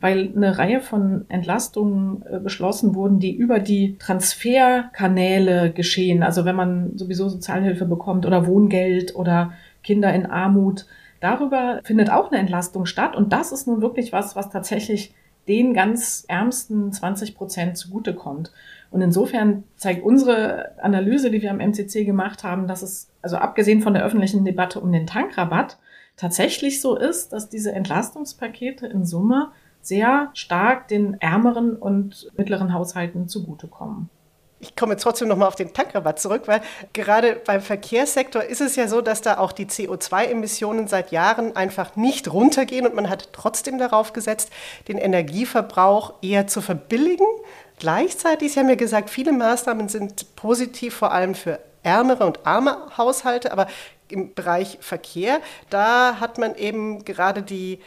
weil 0.00 0.32
eine 0.34 0.56
Reihe 0.56 0.80
von 0.80 1.26
Entlastungen 1.28 2.24
äh, 2.26 2.38
beschlossen 2.38 2.94
wurden, 2.94 3.20
die 3.20 3.34
über 3.34 3.58
die 3.58 3.96
Transferkanäle 3.98 5.72
geschehen. 5.72 6.22
Also 6.22 6.44
wenn 6.44 6.56
man 6.56 6.96
sowieso 6.96 7.28
Sozialhilfe 7.28 7.84
bekommt 7.84 8.26
oder 8.26 8.46
Wohngeld 8.46 9.14
oder 9.14 9.52
Kinder 9.82 10.12
in 10.14 10.26
Armut, 10.26 10.86
darüber 11.20 11.80
findet 11.84 12.10
auch 12.10 12.30
eine 12.30 12.40
Entlastung 12.40 12.86
statt. 12.86 13.14
Und 13.14 13.32
das 13.32 13.52
ist 13.52 13.66
nun 13.66 13.82
wirklich 13.82 14.12
was, 14.12 14.36
was 14.36 14.48
tatsächlich 14.48 15.14
den 15.50 15.74
ganz 15.74 16.24
ärmsten 16.28 16.92
20 16.92 17.34
Prozent 17.34 17.76
zugutekommt. 17.76 18.52
Und 18.92 19.00
insofern 19.00 19.64
zeigt 19.74 20.04
unsere 20.04 20.80
Analyse, 20.80 21.32
die 21.32 21.42
wir 21.42 21.50
am 21.50 21.58
MCC 21.58 22.04
gemacht 22.04 22.44
haben, 22.44 22.68
dass 22.68 22.82
es, 22.82 23.10
also 23.20 23.36
abgesehen 23.36 23.82
von 23.82 23.94
der 23.94 24.04
öffentlichen 24.04 24.44
Debatte 24.44 24.78
um 24.78 24.92
den 24.92 25.08
Tankrabatt, 25.08 25.78
tatsächlich 26.16 26.80
so 26.80 26.96
ist, 26.96 27.32
dass 27.32 27.48
diese 27.48 27.72
Entlastungspakete 27.72 28.86
in 28.86 29.04
Summe 29.04 29.50
sehr 29.82 30.30
stark 30.34 30.86
den 30.86 31.20
ärmeren 31.20 31.74
und 31.74 32.30
mittleren 32.36 32.72
Haushalten 32.72 33.26
zugutekommen. 33.26 34.08
Ich 34.62 34.76
komme 34.76 34.96
trotzdem 34.96 35.28
nochmal 35.28 35.48
auf 35.48 35.54
den 35.54 35.72
Tankrabatt 35.72 36.20
zurück, 36.20 36.42
weil 36.44 36.60
gerade 36.92 37.40
beim 37.46 37.62
Verkehrssektor 37.62 38.42
ist 38.42 38.60
es 38.60 38.76
ja 38.76 38.88
so, 38.88 39.00
dass 39.00 39.22
da 39.22 39.38
auch 39.38 39.52
die 39.52 39.64
CO2-Emissionen 39.64 40.86
seit 40.86 41.12
Jahren 41.12 41.56
einfach 41.56 41.96
nicht 41.96 42.30
runtergehen 42.30 42.86
und 42.86 42.94
man 42.94 43.08
hat 43.08 43.32
trotzdem 43.32 43.78
darauf 43.78 44.12
gesetzt, 44.12 44.50
den 44.86 44.98
Energieverbrauch 44.98 46.14
eher 46.20 46.46
zu 46.46 46.60
verbilligen. 46.60 47.26
Gleichzeitig, 47.78 48.52
Sie 48.52 48.60
haben 48.60 48.68
ja 48.68 48.74
gesagt, 48.74 49.08
viele 49.08 49.32
Maßnahmen 49.32 49.88
sind 49.88 50.36
positiv, 50.36 50.94
vor 50.94 51.12
allem 51.12 51.34
für 51.34 51.58
ärmere 51.82 52.26
und 52.26 52.46
arme 52.46 52.76
Haushalte, 52.98 53.52
aber 53.52 53.66
im 54.08 54.34
Bereich 54.34 54.76
Verkehr, 54.82 55.40
da 55.70 56.20
hat 56.20 56.36
man 56.36 56.54
eben 56.56 57.04
gerade 57.06 57.42
die 57.42 57.78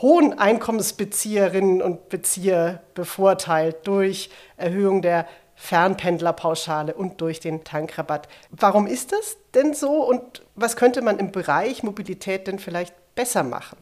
hohen 0.00 0.38
Einkommensbezieherinnen 0.38 1.82
und 1.82 2.08
Bezieher 2.08 2.80
bevorteilt 2.94 3.86
durch 3.86 4.30
Erhöhung 4.56 5.02
der 5.02 5.26
Fernpendlerpauschale 5.60 6.94
und 6.94 7.20
durch 7.20 7.38
den 7.38 7.64
Tankrabatt. 7.64 8.28
Warum 8.50 8.86
ist 8.86 9.12
das 9.12 9.36
denn 9.54 9.74
so 9.74 10.08
und 10.08 10.42
was 10.54 10.74
könnte 10.74 11.02
man 11.02 11.18
im 11.18 11.32
Bereich 11.32 11.82
Mobilität 11.82 12.46
denn 12.46 12.58
vielleicht 12.58 12.94
besser 13.14 13.42
machen? 13.42 13.76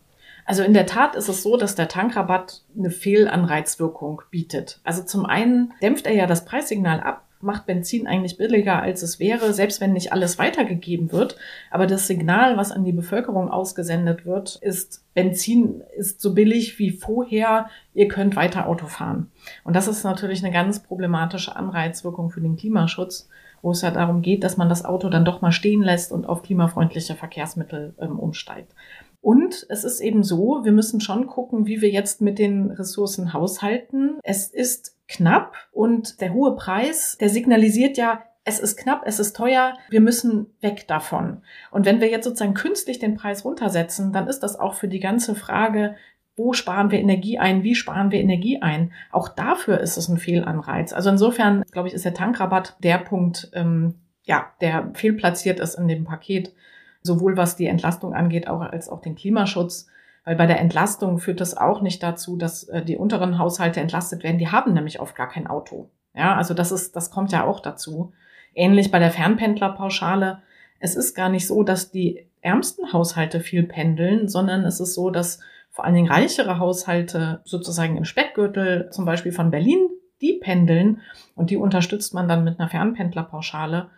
Also 0.44 0.64
in 0.64 0.74
der 0.74 0.86
Tat 0.86 1.14
ist 1.14 1.28
es 1.28 1.44
so, 1.44 1.56
dass 1.56 1.76
der 1.76 1.86
Tankrabatt 1.86 2.64
eine 2.76 2.90
Fehlanreizwirkung 2.90 4.22
bietet. 4.30 4.80
Also 4.82 5.04
zum 5.04 5.24
einen 5.24 5.72
dämpft 5.80 6.06
er 6.06 6.14
ja 6.14 6.26
das 6.26 6.44
Preissignal 6.44 7.00
ab, 7.00 7.27
macht 7.40 7.66
Benzin 7.66 8.06
eigentlich 8.06 8.36
billiger, 8.36 8.82
als 8.82 9.02
es 9.02 9.20
wäre, 9.20 9.52
selbst 9.52 9.80
wenn 9.80 9.92
nicht 9.92 10.12
alles 10.12 10.38
weitergegeben 10.38 11.12
wird. 11.12 11.36
Aber 11.70 11.86
das 11.86 12.06
Signal, 12.06 12.56
was 12.56 12.72
an 12.72 12.84
die 12.84 12.92
Bevölkerung 12.92 13.50
ausgesendet 13.50 14.26
wird, 14.26 14.56
ist, 14.56 15.04
Benzin 15.14 15.82
ist 15.96 16.20
so 16.20 16.34
billig 16.34 16.78
wie 16.78 16.90
vorher, 16.90 17.68
ihr 17.94 18.08
könnt 18.08 18.36
weiter 18.36 18.68
Auto 18.68 18.86
fahren. 18.86 19.30
Und 19.64 19.76
das 19.76 19.88
ist 19.88 20.04
natürlich 20.04 20.44
eine 20.44 20.52
ganz 20.52 20.80
problematische 20.80 21.54
Anreizwirkung 21.54 22.30
für 22.30 22.40
den 22.40 22.56
Klimaschutz, 22.56 23.28
wo 23.62 23.72
es 23.72 23.82
ja 23.82 23.90
darum 23.90 24.22
geht, 24.22 24.44
dass 24.44 24.56
man 24.56 24.68
das 24.68 24.84
Auto 24.84 25.08
dann 25.08 25.24
doch 25.24 25.40
mal 25.40 25.52
stehen 25.52 25.82
lässt 25.82 26.12
und 26.12 26.28
auf 26.28 26.42
klimafreundliche 26.42 27.14
Verkehrsmittel 27.14 27.94
ähm, 28.00 28.18
umsteigt. 28.18 28.72
Und 29.20 29.66
es 29.68 29.84
ist 29.84 30.00
eben 30.00 30.22
so, 30.22 30.64
wir 30.64 30.72
müssen 30.72 31.00
schon 31.00 31.26
gucken, 31.26 31.66
wie 31.66 31.80
wir 31.80 31.90
jetzt 31.90 32.20
mit 32.20 32.38
den 32.38 32.70
Ressourcen 32.70 33.32
haushalten. 33.32 34.18
Es 34.22 34.48
ist 34.48 34.94
knapp 35.08 35.56
und 35.72 36.20
der 36.20 36.32
hohe 36.32 36.54
Preis, 36.54 37.16
der 37.18 37.30
signalisiert 37.30 37.96
ja, 37.96 38.22
es 38.44 38.60
ist 38.60 38.78
knapp, 38.78 39.02
es 39.04 39.18
ist 39.18 39.36
teuer, 39.36 39.76
wir 39.90 40.00
müssen 40.00 40.46
weg 40.60 40.86
davon. 40.88 41.42
Und 41.70 41.84
wenn 41.84 42.00
wir 42.00 42.08
jetzt 42.08 42.24
sozusagen 42.24 42.54
künstlich 42.54 42.98
den 42.98 43.14
Preis 43.14 43.44
runtersetzen, 43.44 44.12
dann 44.12 44.26
ist 44.26 44.40
das 44.40 44.58
auch 44.58 44.74
für 44.74 44.88
die 44.88 45.00
ganze 45.00 45.34
Frage, 45.34 45.96
wo 46.34 46.52
sparen 46.52 46.90
wir 46.90 47.00
Energie 47.00 47.38
ein, 47.38 47.62
wie 47.62 47.74
sparen 47.74 48.10
wir 48.10 48.20
Energie 48.20 48.62
ein. 48.62 48.92
Auch 49.10 49.28
dafür 49.28 49.80
ist 49.80 49.96
es 49.98 50.08
ein 50.08 50.18
Fehlanreiz. 50.18 50.92
Also 50.92 51.10
insofern, 51.10 51.62
glaube 51.72 51.88
ich, 51.88 51.94
ist 51.94 52.04
der 52.04 52.14
Tankrabatt 52.14 52.76
der 52.82 52.98
Punkt, 52.98 53.50
ähm, 53.52 53.96
ja, 54.22 54.46
der 54.60 54.90
fehlplatziert 54.94 55.58
ist 55.60 55.74
in 55.74 55.88
dem 55.88 56.04
Paket, 56.04 56.54
sowohl 57.02 57.36
was 57.36 57.56
die 57.56 57.66
Entlastung 57.66 58.14
angeht, 58.14 58.48
auch 58.48 58.60
als 58.60 58.88
auch 58.88 59.00
den 59.00 59.16
Klimaschutz. 59.16 59.88
Weil 60.28 60.36
bei 60.36 60.44
der 60.44 60.60
Entlastung 60.60 61.20
führt 61.20 61.40
das 61.40 61.56
auch 61.56 61.80
nicht 61.80 62.02
dazu, 62.02 62.36
dass 62.36 62.64
äh, 62.64 62.84
die 62.84 62.98
unteren 62.98 63.38
Haushalte 63.38 63.80
entlastet 63.80 64.22
werden. 64.22 64.36
Die 64.36 64.50
haben 64.50 64.74
nämlich 64.74 65.00
oft 65.00 65.16
gar 65.16 65.30
kein 65.30 65.46
Auto. 65.46 65.88
Ja, 66.14 66.36
also 66.36 66.52
das 66.52 66.70
ist, 66.70 66.94
das 66.94 67.10
kommt 67.10 67.32
ja 67.32 67.44
auch 67.44 67.60
dazu. 67.60 68.12
Ähnlich 68.54 68.90
bei 68.90 68.98
der 68.98 69.10
Fernpendlerpauschale. 69.10 70.42
Es 70.80 70.96
ist 70.96 71.14
gar 71.14 71.30
nicht 71.30 71.46
so, 71.46 71.62
dass 71.62 71.90
die 71.90 72.26
ärmsten 72.42 72.92
Haushalte 72.92 73.40
viel 73.40 73.62
pendeln, 73.62 74.28
sondern 74.28 74.66
es 74.66 74.80
ist 74.80 74.92
so, 74.92 75.08
dass 75.08 75.40
vor 75.70 75.86
allen 75.86 75.94
Dingen 75.94 76.12
reichere 76.12 76.58
Haushalte 76.58 77.40
sozusagen 77.44 77.96
im 77.96 78.04
Speckgürtel, 78.04 78.90
zum 78.90 79.06
Beispiel 79.06 79.32
von 79.32 79.50
Berlin, 79.50 79.88
die 80.20 80.34
pendeln 80.34 81.00
und 81.36 81.48
die 81.48 81.56
unterstützt 81.56 82.12
man 82.12 82.28
dann 82.28 82.44
mit 82.44 82.60
einer 82.60 82.68
Fernpendlerpauschale. 82.68 83.88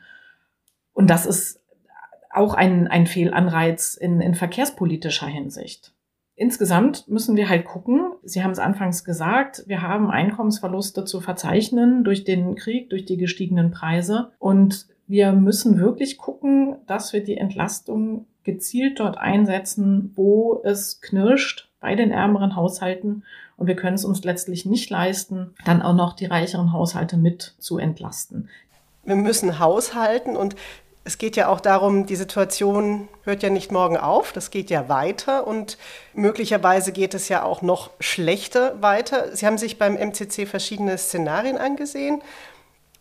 Und 0.93 1.11
das 1.11 1.27
ist 1.27 1.61
auch 2.33 2.55
ein, 2.55 2.87
ein 2.87 3.09
Fehlanreiz 3.09 3.97
in, 3.97 4.21
in 4.21 4.37
verkehrspolitischer 4.37 5.27
Hinsicht. 5.27 5.93
Insgesamt 6.41 7.07
müssen 7.07 7.37
wir 7.37 7.51
halt 7.51 7.67
gucken, 7.67 8.13
Sie 8.23 8.43
haben 8.43 8.53
es 8.53 8.59
anfangs 8.59 9.05
gesagt, 9.05 9.63
wir 9.67 9.83
haben 9.83 10.11
Einkommensverluste 10.11 11.05
zu 11.05 11.21
verzeichnen 11.21 12.03
durch 12.03 12.25
den 12.25 12.55
Krieg, 12.55 12.89
durch 12.89 13.05
die 13.05 13.19
gestiegenen 13.19 13.73
Preise. 13.73 14.31
Und 14.39 14.87
wir 15.07 15.33
müssen 15.33 15.79
wirklich 15.79 16.17
gucken, 16.17 16.77
dass 16.87 17.13
wir 17.13 17.23
die 17.23 17.37
Entlastung 17.37 18.25
gezielt 18.43 19.01
dort 19.01 19.19
einsetzen, 19.19 20.13
wo 20.15 20.63
es 20.65 21.03
knirscht 21.03 21.69
bei 21.79 21.95
den 21.95 22.11
ärmeren 22.11 22.57
Haushalten. 22.57 23.23
Und 23.59 23.67
wir 23.67 23.77
können 23.77 23.97
es 23.97 24.07
uns 24.07 24.25
letztlich 24.25 24.65
nicht 24.65 24.89
leisten, 24.89 25.51
dann 25.67 25.83
auch 25.83 25.95
noch 25.95 26.15
die 26.15 26.25
reicheren 26.25 26.73
Haushalte 26.73 27.19
mit 27.19 27.55
zu 27.59 27.77
entlasten. 27.77 28.49
Wir 29.05 29.17
müssen 29.17 29.59
haushalten 29.59 30.39
und 30.39 30.57
es 31.05 31.17
geht 31.17 31.37
ja 31.37 31.49
auch 31.49 31.61
darum, 31.61 32.07
die 32.07 32.17
Situation 32.17 33.09
hört 33.25 33.43
ja 33.43 33.51
nicht 33.51 33.73
morgen 33.73 33.97
auf, 33.97 34.33
das 34.33 34.51
geht 34.51 34.71
ja 34.71 34.89
weiter 34.89 35.47
und 35.47 35.79
möglicherweise 36.13 36.93
geht 36.93 37.15
es 37.15 37.29
ja 37.29 37.43
auch 37.43 37.63
noch 37.63 37.91
schlechter 38.01 38.81
weiter. 38.83 39.35
Sie 39.35 39.47
haben 39.47 39.57
sich 39.57 39.79
beim 39.79 39.97
MCC 39.97 40.47
verschiedene 40.47 40.99
Szenarien 40.99 41.57
angesehen. 41.57 42.23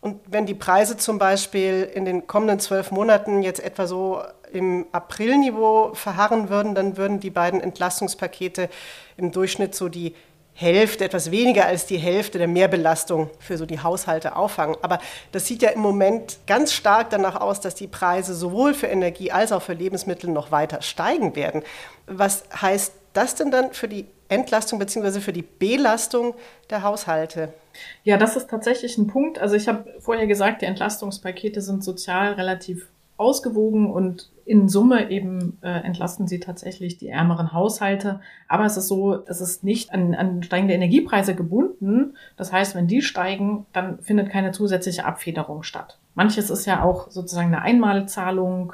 Und 0.00 0.18
wenn 0.26 0.46
die 0.46 0.54
Preise 0.54 0.96
zum 0.96 1.18
Beispiel 1.18 1.90
in 1.94 2.06
den 2.06 2.26
kommenden 2.26 2.58
zwölf 2.58 2.90
Monaten 2.90 3.42
jetzt 3.42 3.60
etwa 3.60 3.86
so 3.86 4.22
im 4.50 4.86
Aprilniveau 4.92 5.92
verharren 5.92 6.48
würden, 6.48 6.74
dann 6.74 6.96
würden 6.96 7.20
die 7.20 7.30
beiden 7.30 7.60
Entlastungspakete 7.60 8.70
im 9.18 9.30
Durchschnitt 9.30 9.74
so 9.74 9.90
die 9.90 10.14
Hälfte, 10.54 11.04
etwas 11.04 11.30
weniger 11.30 11.66
als 11.66 11.86
die 11.86 11.96
Hälfte 11.96 12.38
der 12.38 12.48
Mehrbelastung 12.48 13.30
für 13.38 13.56
so 13.56 13.66
die 13.66 13.80
Haushalte 13.80 14.36
auffangen. 14.36 14.76
Aber 14.82 14.98
das 15.32 15.46
sieht 15.46 15.62
ja 15.62 15.70
im 15.70 15.80
Moment 15.80 16.38
ganz 16.46 16.72
stark 16.72 17.10
danach 17.10 17.40
aus, 17.40 17.60
dass 17.60 17.74
die 17.74 17.86
Preise 17.86 18.34
sowohl 18.34 18.74
für 18.74 18.86
Energie 18.86 19.32
als 19.32 19.52
auch 19.52 19.62
für 19.62 19.72
Lebensmittel 19.72 20.30
noch 20.30 20.50
weiter 20.50 20.82
steigen 20.82 21.34
werden. 21.34 21.62
Was 22.06 22.44
heißt 22.60 22.92
das 23.12 23.34
denn 23.34 23.50
dann 23.50 23.72
für 23.72 23.88
die 23.88 24.06
Entlastung 24.28 24.78
bzw. 24.78 25.20
für 25.20 25.32
die 25.32 25.42
Belastung 25.42 26.34
der 26.68 26.82
Haushalte? 26.82 27.52
Ja, 28.04 28.16
das 28.16 28.36
ist 28.36 28.48
tatsächlich 28.48 28.96
ein 28.98 29.06
Punkt. 29.06 29.38
Also 29.38 29.56
ich 29.56 29.66
habe 29.68 29.92
vorher 29.98 30.26
gesagt, 30.26 30.62
die 30.62 30.66
Entlastungspakete 30.66 31.60
sind 31.60 31.82
sozial 31.82 32.34
relativ 32.34 32.88
ausgewogen 33.20 33.90
und 33.90 34.30
in 34.44 34.68
Summe 34.68 35.10
eben 35.10 35.58
äh, 35.62 35.68
entlasten 35.68 36.26
sie 36.26 36.40
tatsächlich 36.40 36.98
die 36.98 37.08
ärmeren 37.08 37.52
Haushalte. 37.52 38.20
Aber 38.48 38.64
es 38.64 38.76
ist 38.76 38.88
so, 38.88 39.22
es 39.26 39.40
ist 39.40 39.62
nicht 39.62 39.92
an, 39.92 40.14
an 40.14 40.42
steigende 40.42 40.74
Energiepreise 40.74 41.34
gebunden. 41.36 42.14
Das 42.36 42.52
heißt, 42.52 42.74
wenn 42.74 42.88
die 42.88 43.02
steigen, 43.02 43.66
dann 43.72 44.00
findet 44.00 44.30
keine 44.30 44.50
zusätzliche 44.50 45.04
Abfederung 45.04 45.62
statt. 45.62 45.98
Manches 46.14 46.50
ist 46.50 46.66
ja 46.66 46.82
auch 46.82 47.10
sozusagen 47.10 47.54
eine 47.54 47.62
Einmalzahlung 47.62 48.72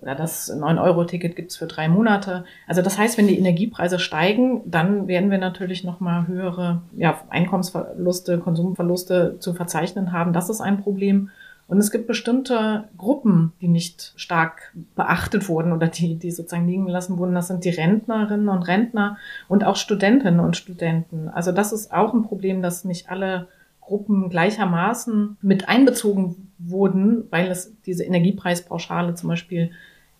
oder 0.00 0.14
das 0.14 0.50
9-Euro-Ticket 0.50 1.36
gibt's 1.36 1.56
für 1.56 1.66
drei 1.66 1.88
Monate. 1.88 2.44
Also 2.66 2.80
das 2.80 2.96
heißt, 2.96 3.18
wenn 3.18 3.26
die 3.26 3.38
Energiepreise 3.38 3.98
steigen, 3.98 4.62
dann 4.64 5.08
werden 5.08 5.30
wir 5.30 5.38
natürlich 5.38 5.84
nochmal 5.84 6.26
höhere 6.26 6.82
ja, 6.96 7.20
Einkommensverluste, 7.28 8.38
Konsumverluste 8.38 9.36
zu 9.38 9.52
verzeichnen 9.52 10.12
haben. 10.12 10.32
Das 10.32 10.48
ist 10.48 10.60
ein 10.60 10.82
Problem. 10.82 11.30
Und 11.70 11.78
es 11.78 11.92
gibt 11.92 12.08
bestimmte 12.08 12.88
Gruppen, 12.98 13.52
die 13.60 13.68
nicht 13.68 14.12
stark 14.16 14.74
beachtet 14.96 15.48
wurden 15.48 15.72
oder 15.72 15.86
die, 15.86 16.16
die 16.16 16.32
sozusagen 16.32 16.66
liegen 16.66 16.86
gelassen 16.86 17.16
wurden. 17.16 17.32
Das 17.32 17.46
sind 17.46 17.64
die 17.64 17.70
Rentnerinnen 17.70 18.48
und 18.48 18.64
Rentner 18.64 19.18
und 19.46 19.62
auch 19.62 19.76
Studentinnen 19.76 20.40
und 20.40 20.56
Studenten. 20.56 21.28
Also 21.28 21.52
das 21.52 21.70
ist 21.70 21.92
auch 21.92 22.12
ein 22.12 22.24
Problem, 22.24 22.60
dass 22.60 22.84
nicht 22.84 23.08
alle 23.08 23.46
Gruppen 23.80 24.30
gleichermaßen 24.30 25.36
mit 25.42 25.68
einbezogen 25.68 26.50
wurden, 26.58 27.28
weil 27.30 27.46
es 27.52 27.72
diese 27.86 28.02
Energiepreispauschale 28.02 29.14
zum 29.14 29.28
Beispiel 29.28 29.70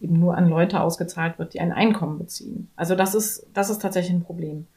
eben 0.00 0.20
nur 0.20 0.36
an 0.36 0.48
Leute 0.48 0.80
ausgezahlt 0.80 1.40
wird, 1.40 1.54
die 1.54 1.60
ein 1.60 1.72
Einkommen 1.72 2.16
beziehen. 2.16 2.70
Also 2.76 2.94
das 2.94 3.16
ist, 3.16 3.44
das 3.54 3.70
ist 3.70 3.82
tatsächlich 3.82 4.14
ein 4.14 4.22
Problem. 4.22 4.68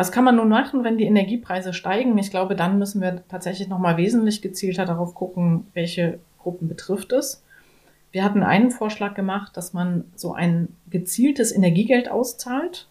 Was 0.00 0.12
kann 0.12 0.24
man 0.24 0.36
nun 0.36 0.48
machen, 0.48 0.82
wenn 0.82 0.96
die 0.96 1.04
Energiepreise 1.04 1.74
steigen? 1.74 2.16
Ich 2.16 2.30
glaube, 2.30 2.56
dann 2.56 2.78
müssen 2.78 3.02
wir 3.02 3.22
tatsächlich 3.28 3.68
nochmal 3.68 3.98
wesentlich 3.98 4.40
gezielter 4.40 4.86
darauf 4.86 5.14
gucken, 5.14 5.66
welche 5.74 6.20
Gruppen 6.38 6.68
betrifft 6.68 7.12
es. 7.12 7.44
Wir 8.10 8.24
hatten 8.24 8.42
einen 8.42 8.70
Vorschlag 8.70 9.12
gemacht, 9.12 9.58
dass 9.58 9.74
man 9.74 10.04
so 10.16 10.32
ein 10.32 10.68
gezieltes 10.88 11.52
Energiegeld 11.52 12.10
auszahlt 12.10 12.88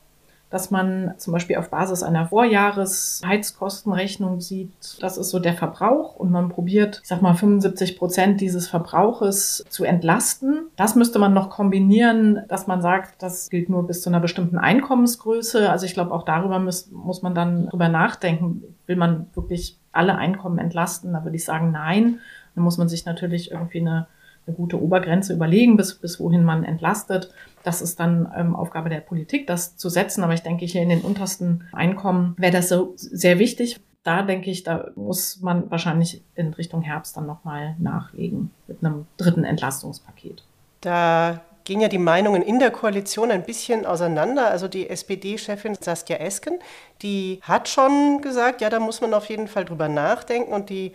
dass 0.50 0.72
man 0.72 1.14
zum 1.18 1.34
Beispiel 1.34 1.58
auf 1.58 1.70
Basis 1.70 2.02
einer 2.02 2.28
Vorjahresheizkostenrechnung 2.28 4.42
sieht, 4.42 4.72
das 5.00 5.18
ist 5.18 5.30
so 5.30 5.38
der 5.40 5.54
Verbrauch 5.54 6.16
und 6.16 6.32
man 6.32 6.50
probiert, 6.50 7.02
ich 7.04 7.08
sag 7.08 7.22
mal, 7.22 7.36
75 7.36 8.00
Prozent 8.00 8.42
dieses 8.42 8.68
Verbrauches 8.68 9.64
zu 9.70 9.84
entlasten. 9.84 10.62
Das 10.76 10.96
müsste 10.96 11.20
man 11.20 11.34
noch 11.34 11.52
kombinieren, 11.52 12.40
dass 12.48 12.66
man 12.66 12.82
sagt, 12.82 13.22
das 13.22 13.50
gilt 13.50 13.70
nur 13.70 13.86
bis 13.86 14.02
zu 14.02 14.10
einer 14.10 14.20
bestimmten 14.20 14.58
Einkommensgröße. 14.58 15.70
Also 15.70 15.86
ich 15.86 15.94
glaube, 15.94 16.12
auch 16.12 16.24
darüber 16.24 16.58
muss, 16.58 16.90
muss 16.92 17.22
man 17.22 17.36
dann 17.36 17.68
drüber 17.68 17.90
nachdenken. 17.90 18.64
Will 18.88 18.96
man 18.96 19.28
wirklich 19.36 19.78
alle 19.92 20.16
Einkommen 20.16 20.58
entlasten? 20.58 21.14
Da 21.14 21.24
würde 21.24 21.36
ich 21.36 21.46
sagen, 21.46 21.72
nein. 21.72 22.22
Dann 22.56 22.64
muss 22.64 22.80
man 22.80 22.90
sich 22.90 23.06
natürlich 23.06 23.52
irgendwie 23.52 23.82
eine 23.82 24.08
eine 24.50 24.56
gute 24.56 24.82
Obergrenze 24.82 25.34
überlegen, 25.34 25.78
bis, 25.78 25.96
bis 25.96 26.20
wohin 26.20 26.44
man 26.44 26.64
entlastet. 26.64 27.32
Das 27.64 27.82
ist 27.82 28.00
dann 28.00 28.32
ähm, 28.36 28.56
Aufgabe 28.56 28.90
der 28.90 29.02
Politik, 29.02 29.48
das 29.48 29.78
zu 29.78 29.90
setzen. 29.90 30.24
Aber 30.24 30.34
ich 30.34 30.44
denke, 30.44 30.66
hier 30.66 30.82
in 30.82 30.90
den 30.90 31.02
untersten 31.02 31.68
Einkommen 31.72 32.36
wäre 32.38 32.54
das 32.54 32.70
so 32.70 32.94
sehr 32.96 33.40
wichtig. 33.40 33.80
Da 34.04 34.22
denke 34.24 34.50
ich, 34.50 34.64
da 34.64 34.92
muss 34.96 35.42
man 35.42 35.70
wahrscheinlich 35.70 36.24
in 36.36 36.54
Richtung 36.54 36.82
Herbst 36.82 37.18
dann 37.18 37.26
nochmal 37.26 37.76
nachlegen 37.80 38.52
mit 38.68 38.84
einem 38.84 39.06
dritten 39.18 39.44
Entlastungspaket. 39.44 40.44
Da 40.82 41.42
gehen 41.66 41.82
ja 41.82 41.88
die 41.88 42.00
Meinungen 42.00 42.42
in 42.42 42.58
der 42.60 42.72
Koalition 42.72 43.30
ein 43.30 43.44
bisschen 43.44 43.86
auseinander. 43.86 44.50
Also 44.50 44.68
die 44.68 44.90
SPD-Chefin 44.90 45.76
Saskia 45.80 46.18
Esken, 46.18 46.60
die 47.02 47.40
hat 47.44 47.70
schon 47.70 48.22
gesagt, 48.22 48.62
ja, 48.62 48.70
da 48.70 48.80
muss 48.80 49.02
man 49.02 49.14
auf 49.14 49.26
jeden 49.26 49.48
Fall 49.48 49.66
drüber 49.66 49.90
nachdenken. 49.90 50.54
Und 50.54 50.70
die 50.70 50.94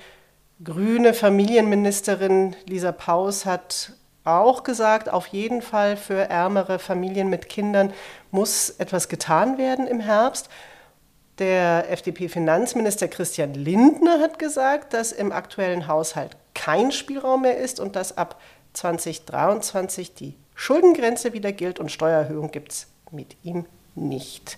grüne 0.64 1.14
Familienministerin 1.14 2.56
Lisa 2.66 2.90
Paus 2.90 3.46
hat 3.46 3.92
auch 4.24 4.62
gesagt, 4.62 5.08
auf 5.08 5.26
jeden 5.28 5.62
Fall 5.62 5.96
für 5.96 6.28
ärmere 6.30 6.78
Familien 6.78 7.28
mit 7.28 7.48
Kindern 7.48 7.92
muss 8.30 8.70
etwas 8.70 9.08
getan 9.08 9.58
werden 9.58 9.86
im 9.86 10.00
Herbst. 10.00 10.48
Der 11.38 11.90
FDP-Finanzminister 11.90 13.08
Christian 13.08 13.54
Lindner 13.54 14.20
hat 14.20 14.38
gesagt, 14.38 14.94
dass 14.94 15.12
im 15.12 15.32
aktuellen 15.32 15.88
Haushalt 15.88 16.36
kein 16.54 16.92
Spielraum 16.92 17.42
mehr 17.42 17.58
ist 17.58 17.80
und 17.80 17.96
dass 17.96 18.16
ab 18.16 18.40
2023 18.74 20.14
die 20.14 20.34
Schuldengrenze 20.54 21.32
wieder 21.32 21.52
gilt 21.52 21.80
und 21.80 21.90
Steuererhöhung 21.90 22.50
gibt 22.50 22.72
es 22.72 22.86
mit 23.10 23.36
ihm 23.42 23.66
nicht. 23.94 24.56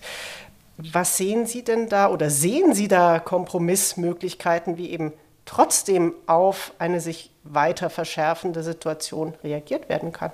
Was 0.77 1.17
sehen 1.17 1.47
Sie 1.47 1.63
denn 1.63 1.89
da 1.89 2.09
oder 2.09 2.29
sehen 2.29 2.73
Sie 2.73 2.87
da 2.87 3.19
Kompromissmöglichkeiten 3.19 4.77
wie 4.77 4.91
eben 4.91 5.13
trotzdem 5.45 6.13
auf 6.27 6.73
eine 6.77 6.99
sich 6.99 7.31
weiter 7.53 7.89
verschärfende 7.89 8.63
Situation 8.63 9.33
reagiert 9.43 9.89
werden 9.89 10.11
kann? 10.11 10.31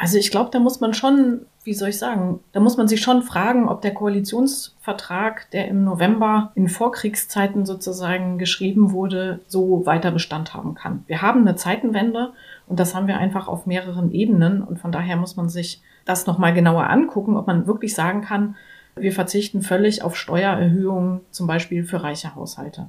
Also 0.00 0.16
ich 0.16 0.30
glaube, 0.30 0.50
da 0.52 0.60
muss 0.60 0.80
man 0.80 0.94
schon, 0.94 1.46
wie 1.64 1.74
soll 1.74 1.88
ich 1.88 1.98
sagen, 1.98 2.38
da 2.52 2.60
muss 2.60 2.76
man 2.76 2.86
sich 2.86 3.00
schon 3.00 3.22
fragen, 3.22 3.68
ob 3.68 3.82
der 3.82 3.92
Koalitionsvertrag, 3.92 5.50
der 5.50 5.66
im 5.66 5.82
November 5.82 6.52
in 6.54 6.68
Vorkriegszeiten 6.68 7.66
sozusagen 7.66 8.38
geschrieben 8.38 8.92
wurde, 8.92 9.40
so 9.48 9.84
weiter 9.86 10.12
Bestand 10.12 10.54
haben 10.54 10.76
kann. 10.76 11.02
Wir 11.08 11.20
haben 11.20 11.40
eine 11.40 11.56
Zeitenwende 11.56 12.32
und 12.68 12.78
das 12.78 12.94
haben 12.94 13.08
wir 13.08 13.18
einfach 13.18 13.48
auf 13.48 13.66
mehreren 13.66 14.12
Ebenen 14.12 14.62
und 14.62 14.78
von 14.78 14.92
daher 14.92 15.16
muss 15.16 15.34
man 15.34 15.48
sich 15.48 15.82
das 16.04 16.26
nochmal 16.26 16.54
genauer 16.54 16.88
angucken, 16.88 17.36
ob 17.36 17.48
man 17.48 17.66
wirklich 17.66 17.94
sagen 17.94 18.22
kann, 18.22 18.54
wir 18.94 19.12
verzichten 19.12 19.62
völlig 19.62 20.02
auf 20.02 20.16
Steuererhöhungen, 20.16 21.20
zum 21.32 21.48
Beispiel 21.48 21.84
für 21.84 22.02
reiche 22.04 22.36
Haushalte. 22.36 22.88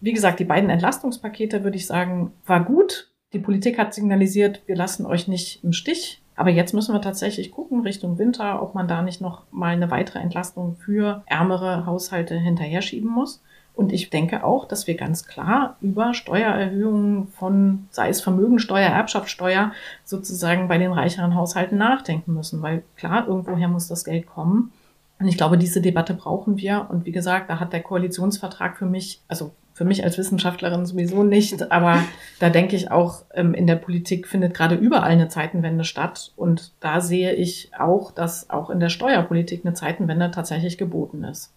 Wie 0.00 0.12
gesagt, 0.12 0.40
die 0.40 0.44
beiden 0.44 0.70
Entlastungspakete, 0.70 1.64
würde 1.64 1.76
ich 1.76 1.86
sagen, 1.86 2.32
war 2.46 2.64
gut. 2.64 3.10
Die 3.32 3.38
Politik 3.38 3.78
hat 3.78 3.94
signalisiert, 3.94 4.62
wir 4.66 4.76
lassen 4.76 5.04
euch 5.06 5.28
nicht 5.28 5.62
im 5.64 5.72
Stich. 5.72 6.22
Aber 6.38 6.50
jetzt 6.50 6.72
müssen 6.72 6.94
wir 6.94 7.00
tatsächlich 7.00 7.50
gucken 7.50 7.80
Richtung 7.80 8.16
Winter, 8.16 8.62
ob 8.62 8.74
man 8.74 8.86
da 8.86 9.02
nicht 9.02 9.20
noch 9.20 9.42
mal 9.50 9.72
eine 9.72 9.90
weitere 9.90 10.20
Entlastung 10.20 10.76
für 10.76 11.24
ärmere 11.26 11.84
Haushalte 11.84 12.36
hinterher 12.38 12.80
schieben 12.80 13.10
muss. 13.10 13.42
Und 13.74 13.92
ich 13.92 14.10
denke 14.10 14.44
auch, 14.44 14.64
dass 14.64 14.86
wir 14.86 14.96
ganz 14.96 15.24
klar 15.24 15.76
über 15.80 16.14
Steuererhöhungen 16.14 17.28
von, 17.28 17.88
sei 17.90 18.08
es 18.08 18.20
Vermögensteuer, 18.20 18.88
Erbschaftssteuer, 18.88 19.72
sozusagen 20.04 20.68
bei 20.68 20.78
den 20.78 20.92
reicheren 20.92 21.34
Haushalten 21.34 21.76
nachdenken 21.76 22.34
müssen. 22.34 22.62
Weil 22.62 22.82
klar, 22.96 23.26
irgendwoher 23.26 23.68
muss 23.68 23.88
das 23.88 24.04
Geld 24.04 24.26
kommen. 24.26 24.72
Und 25.20 25.26
ich 25.26 25.36
glaube, 25.36 25.58
diese 25.58 25.80
Debatte 25.80 26.14
brauchen 26.14 26.56
wir. 26.56 26.86
Und 26.88 27.04
wie 27.04 27.12
gesagt, 27.12 27.50
da 27.50 27.58
hat 27.58 27.72
der 27.72 27.82
Koalitionsvertrag 27.82 28.76
für 28.76 28.86
mich, 28.86 29.22
also 29.26 29.52
für 29.78 29.84
mich 29.84 30.02
als 30.02 30.18
Wissenschaftlerin 30.18 30.86
sowieso 30.86 31.22
nicht, 31.22 31.70
aber 31.70 32.02
da 32.40 32.50
denke 32.50 32.74
ich 32.74 32.90
auch, 32.90 33.22
ähm, 33.32 33.54
in 33.54 33.68
der 33.68 33.76
Politik 33.76 34.26
findet 34.26 34.52
gerade 34.52 34.74
überall 34.74 35.08
eine 35.08 35.28
Zeitenwende 35.28 35.84
statt. 35.84 36.32
Und 36.34 36.72
da 36.80 37.00
sehe 37.00 37.32
ich 37.32 37.70
auch, 37.78 38.10
dass 38.10 38.50
auch 38.50 38.70
in 38.70 38.80
der 38.80 38.88
Steuerpolitik 38.88 39.64
eine 39.64 39.74
Zeitenwende 39.74 40.32
tatsächlich 40.32 40.78
geboten 40.78 41.22
ist. 41.22 41.52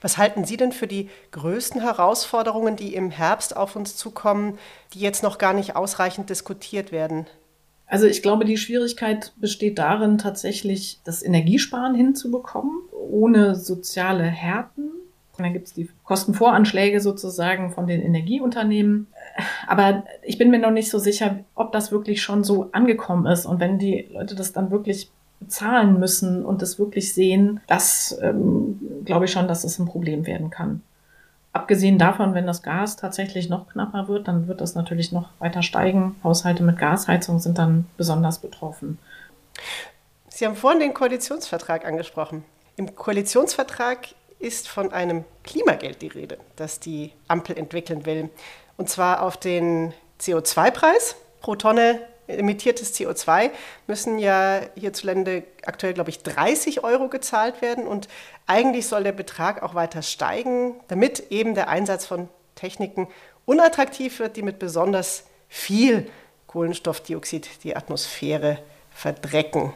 Was 0.00 0.18
halten 0.18 0.44
Sie 0.44 0.56
denn 0.56 0.72
für 0.72 0.88
die 0.88 1.08
größten 1.30 1.80
Herausforderungen, 1.80 2.74
die 2.74 2.92
im 2.92 3.12
Herbst 3.12 3.56
auf 3.56 3.76
uns 3.76 3.94
zukommen, 3.94 4.58
die 4.92 4.98
jetzt 4.98 5.22
noch 5.22 5.38
gar 5.38 5.54
nicht 5.54 5.76
ausreichend 5.76 6.28
diskutiert 6.28 6.90
werden? 6.90 7.26
Also 7.86 8.06
ich 8.06 8.20
glaube, 8.20 8.44
die 8.44 8.56
Schwierigkeit 8.56 9.32
besteht 9.36 9.78
darin, 9.78 10.18
tatsächlich 10.18 10.98
das 11.04 11.22
Energiesparen 11.22 11.94
hinzubekommen, 11.94 12.80
ohne 12.92 13.54
soziale 13.54 14.24
Härten 14.24 14.90
und 15.40 15.44
dann 15.44 15.54
gibt 15.54 15.68
es 15.68 15.72
die 15.72 15.88
Kostenvoranschläge 16.04 17.00
sozusagen 17.00 17.70
von 17.72 17.86
den 17.86 18.02
Energieunternehmen. 18.02 19.06
Aber 19.66 20.04
ich 20.22 20.36
bin 20.36 20.50
mir 20.50 20.58
noch 20.58 20.70
nicht 20.70 20.90
so 20.90 20.98
sicher, 20.98 21.40
ob 21.54 21.72
das 21.72 21.90
wirklich 21.90 22.20
schon 22.20 22.44
so 22.44 22.68
angekommen 22.72 23.26
ist. 23.26 23.46
Und 23.46 23.58
wenn 23.58 23.78
die 23.78 24.06
Leute 24.12 24.34
das 24.34 24.52
dann 24.52 24.70
wirklich 24.70 25.10
bezahlen 25.40 25.98
müssen 25.98 26.44
und 26.44 26.60
das 26.60 26.78
wirklich 26.78 27.14
sehen, 27.14 27.60
das 27.66 28.18
ähm, 28.22 28.78
glaube 29.06 29.24
ich 29.24 29.32
schon, 29.32 29.48
dass 29.48 29.64
es 29.64 29.76
das 29.76 29.78
ein 29.78 29.86
Problem 29.86 30.26
werden 30.26 30.50
kann. 30.50 30.82
Abgesehen 31.52 31.98
davon, 31.98 32.34
wenn 32.34 32.46
das 32.46 32.62
Gas 32.62 32.96
tatsächlich 32.96 33.48
noch 33.48 33.68
knapper 33.68 34.06
wird, 34.06 34.28
dann 34.28 34.46
wird 34.46 34.60
das 34.60 34.74
natürlich 34.74 35.10
noch 35.10 35.30
weiter 35.38 35.62
steigen. 35.62 36.16
Haushalte 36.22 36.62
mit 36.62 36.78
Gasheizung 36.78 37.40
sind 37.40 37.58
dann 37.58 37.86
besonders 37.96 38.38
betroffen. 38.38 38.98
Sie 40.28 40.46
haben 40.46 40.54
vorhin 40.54 40.80
den 40.80 40.94
Koalitionsvertrag 40.94 41.86
angesprochen. 41.86 42.44
Im 42.76 42.94
Koalitionsvertrag 42.94 44.08
ist 44.40 44.68
von 44.68 44.92
einem 44.92 45.24
Klimageld 45.44 46.02
die 46.02 46.08
Rede, 46.08 46.38
das 46.56 46.80
die 46.80 47.12
Ampel 47.28 47.56
entwickeln 47.56 48.06
will. 48.06 48.30
Und 48.76 48.88
zwar 48.88 49.22
auf 49.22 49.36
den 49.36 49.94
CO2-Preis 50.20 51.16
pro 51.40 51.54
Tonne 51.54 52.00
emittiertes 52.26 52.94
CO2 52.94 53.50
müssen 53.86 54.18
ja 54.18 54.60
hierzulande 54.74 55.44
aktuell, 55.64 55.94
glaube 55.94 56.10
ich, 56.10 56.22
30 56.22 56.84
Euro 56.84 57.08
gezahlt 57.08 57.62
werden. 57.62 57.86
Und 57.86 58.08
eigentlich 58.46 58.86
soll 58.86 59.02
der 59.02 59.12
Betrag 59.12 59.62
auch 59.62 59.74
weiter 59.74 60.02
steigen, 60.02 60.80
damit 60.88 61.30
eben 61.30 61.54
der 61.54 61.68
Einsatz 61.68 62.06
von 62.06 62.28
Techniken 62.54 63.08
unattraktiv 63.44 64.18
wird, 64.18 64.36
die 64.36 64.42
mit 64.42 64.58
besonders 64.58 65.24
viel 65.48 66.08
Kohlenstoffdioxid 66.46 67.64
die 67.64 67.76
Atmosphäre 67.76 68.58
verdrecken. 68.90 69.72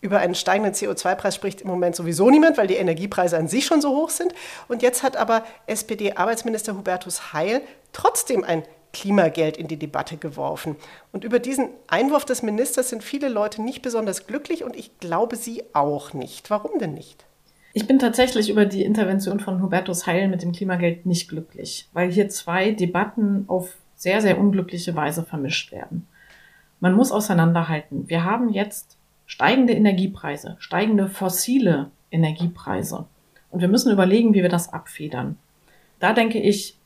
Über 0.00 0.18
einen 0.18 0.34
steigenden 0.34 0.72
CO2-Preis 0.72 1.34
spricht 1.34 1.60
im 1.60 1.68
Moment 1.68 1.94
sowieso 1.94 2.30
niemand, 2.30 2.56
weil 2.56 2.66
die 2.66 2.76
Energiepreise 2.76 3.36
an 3.36 3.48
sich 3.48 3.66
schon 3.66 3.82
so 3.82 3.90
hoch 3.90 4.10
sind. 4.10 4.32
Und 4.68 4.82
jetzt 4.82 5.02
hat 5.02 5.16
aber 5.16 5.44
SPD-Arbeitsminister 5.66 6.74
Hubertus 6.74 7.32
Heil 7.32 7.60
trotzdem 7.92 8.44
ein 8.44 8.62
Klimageld 8.92 9.56
in 9.56 9.68
die 9.68 9.78
Debatte 9.78 10.16
geworfen. 10.16 10.76
Und 11.12 11.24
über 11.24 11.38
diesen 11.38 11.68
Einwurf 11.86 12.24
des 12.24 12.42
Ministers 12.42 12.88
sind 12.88 13.04
viele 13.04 13.28
Leute 13.28 13.62
nicht 13.62 13.82
besonders 13.82 14.26
glücklich 14.26 14.64
und 14.64 14.74
ich 14.74 14.98
glaube, 14.98 15.36
Sie 15.36 15.62
auch 15.74 16.12
nicht. 16.12 16.50
Warum 16.50 16.78
denn 16.78 16.94
nicht? 16.94 17.24
Ich 17.72 17.86
bin 17.86 18.00
tatsächlich 18.00 18.50
über 18.50 18.66
die 18.66 18.84
Intervention 18.84 19.38
von 19.38 19.62
Hubertus 19.62 20.06
Heil 20.06 20.28
mit 20.28 20.42
dem 20.42 20.52
Klimageld 20.52 21.06
nicht 21.06 21.28
glücklich, 21.28 21.88
weil 21.92 22.10
hier 22.10 22.28
zwei 22.28 22.72
Debatten 22.72 23.44
auf 23.46 23.76
sehr, 23.94 24.20
sehr 24.20 24.38
unglückliche 24.38 24.96
Weise 24.96 25.22
vermischt 25.22 25.70
werden. 25.70 26.08
Man 26.80 26.94
muss 26.94 27.12
auseinanderhalten. 27.12 28.08
Wir 28.08 28.24
haben 28.24 28.48
jetzt 28.48 28.96
steigende 29.30 29.74
Energiepreise, 29.74 30.56
steigende 30.58 31.06
fossile 31.06 31.92
Energiepreise. 32.10 33.04
Und 33.52 33.60
wir 33.60 33.68
müssen 33.68 33.92
überlegen, 33.92 34.34
wie 34.34 34.42
wir 34.42 34.48
das 34.48 34.72
abfedern. 34.72 35.38
Da 36.00 36.12
denke 36.12 36.40
ich, 36.40 36.76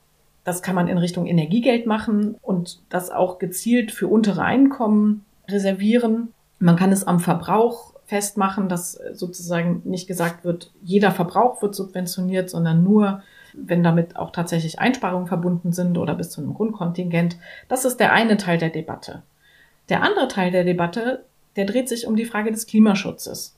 das 0.45 0.61
kann 0.61 0.75
man 0.75 0.89
in 0.89 0.99
Richtung 0.99 1.27
Energiegeld 1.27 1.87
machen 1.87 2.37
und 2.43 2.81
das 2.91 3.11
auch 3.11 3.39
gezielt 3.39 3.93
für 3.93 4.09
untere 4.09 4.43
Einkommen 4.43 5.25
reservieren. 5.49 6.35
Man 6.59 6.77
kann 6.77 6.93
es 6.93 7.07
am 7.07 7.19
Verbrauch 7.19 7.95
festmachen, 8.05 8.69
dass 8.69 9.01
sozusagen 9.15 9.81
nicht 9.85 10.07
gesagt 10.07 10.45
wird, 10.45 10.71
jeder 10.83 11.13
Verbrauch 11.13 11.63
wird 11.63 11.75
subventioniert, 11.75 12.51
sondern 12.51 12.83
nur, 12.83 13.23
wenn 13.55 13.83
damit 13.83 14.17
auch 14.17 14.33
tatsächlich 14.33 14.79
Einsparungen 14.79 15.29
verbunden 15.29 15.73
sind 15.73 15.97
oder 15.97 16.15
bis 16.15 16.29
zu 16.29 16.43
einem 16.43 16.53
Grundkontingent. 16.53 17.39
Das 17.69 17.87
ist 17.87 18.01
der 18.01 18.13
eine 18.13 18.37
Teil 18.37 18.59
der 18.59 18.69
Debatte. 18.69 19.23
Der 19.89 20.03
andere 20.03 20.29
Teil 20.29 20.51
der 20.51 20.65
Debatte 20.65 21.25
der 21.57 21.65
dreht 21.65 21.89
sich 21.89 22.07
um 22.07 22.17
die 22.17 22.25
Frage 22.25 22.51
des 22.51 22.67
Klimaschutzes. 22.67 23.55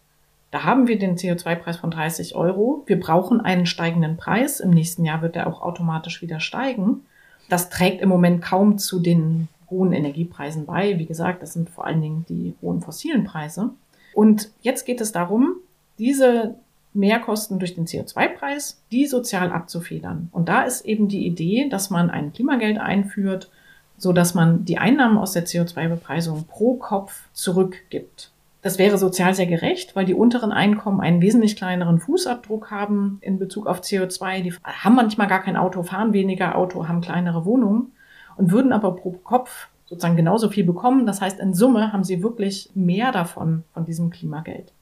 Da 0.50 0.62
haben 0.64 0.86
wir 0.86 0.98
den 0.98 1.16
CO2-Preis 1.16 1.76
von 1.76 1.90
30 1.90 2.34
Euro. 2.34 2.82
Wir 2.86 2.98
brauchen 3.00 3.40
einen 3.40 3.66
steigenden 3.66 4.16
Preis. 4.16 4.60
Im 4.60 4.70
nächsten 4.70 5.04
Jahr 5.04 5.22
wird 5.22 5.36
er 5.36 5.46
auch 5.46 5.60
automatisch 5.60 6.22
wieder 6.22 6.40
steigen. 6.40 7.02
Das 7.48 7.68
trägt 7.68 8.00
im 8.00 8.08
Moment 8.08 8.42
kaum 8.42 8.78
zu 8.78 9.00
den 9.00 9.48
hohen 9.70 9.92
Energiepreisen 9.92 10.66
bei. 10.66 10.98
Wie 10.98 11.06
gesagt, 11.06 11.42
das 11.42 11.52
sind 11.52 11.68
vor 11.70 11.86
allen 11.86 12.00
Dingen 12.00 12.24
die 12.28 12.54
hohen 12.62 12.80
fossilen 12.80 13.24
Preise. 13.24 13.70
Und 14.14 14.50
jetzt 14.62 14.86
geht 14.86 15.00
es 15.00 15.12
darum, 15.12 15.56
diese 15.98 16.54
Mehrkosten 16.94 17.58
durch 17.58 17.74
den 17.74 17.86
CO2-Preis, 17.86 18.80
die 18.90 19.06
sozial 19.06 19.52
abzufedern. 19.52 20.30
Und 20.32 20.48
da 20.48 20.62
ist 20.62 20.86
eben 20.86 21.08
die 21.08 21.26
Idee, 21.26 21.68
dass 21.68 21.90
man 21.90 22.08
ein 22.08 22.32
Klimageld 22.32 22.78
einführt, 22.78 23.50
so 23.98 24.12
dass 24.12 24.34
man 24.34 24.64
die 24.64 24.78
Einnahmen 24.78 25.18
aus 25.18 25.32
der 25.32 25.46
CO2-Bepreisung 25.46 26.44
pro 26.44 26.74
Kopf 26.74 27.24
zurückgibt. 27.32 28.30
Das 28.62 28.78
wäre 28.78 28.98
sozial 28.98 29.32
sehr 29.32 29.46
gerecht, 29.46 29.94
weil 29.94 30.06
die 30.06 30.14
unteren 30.14 30.50
Einkommen 30.50 31.00
einen 31.00 31.20
wesentlich 31.20 31.54
kleineren 31.54 32.00
Fußabdruck 32.00 32.70
haben 32.70 33.18
in 33.20 33.38
Bezug 33.38 33.66
auf 33.66 33.80
CO2. 33.80 34.42
Die 34.42 34.54
haben 34.64 34.96
manchmal 34.96 35.28
gar 35.28 35.40
kein 35.40 35.56
Auto, 35.56 35.84
fahren 35.84 36.12
weniger 36.12 36.56
Auto, 36.56 36.88
haben 36.88 37.00
kleinere 37.00 37.44
Wohnungen 37.44 37.92
und 38.36 38.50
würden 38.50 38.72
aber 38.72 38.96
pro 38.96 39.12
Kopf 39.12 39.68
sozusagen 39.84 40.16
genauso 40.16 40.48
viel 40.48 40.64
bekommen. 40.64 41.06
Das 41.06 41.20
heißt, 41.20 41.38
in 41.38 41.54
Summe 41.54 41.92
haben 41.92 42.02
sie 42.02 42.22
wirklich 42.22 42.70
mehr 42.74 43.12
davon, 43.12 43.62
von 43.72 43.84
diesem 43.84 44.10
Klimageld. 44.10 44.72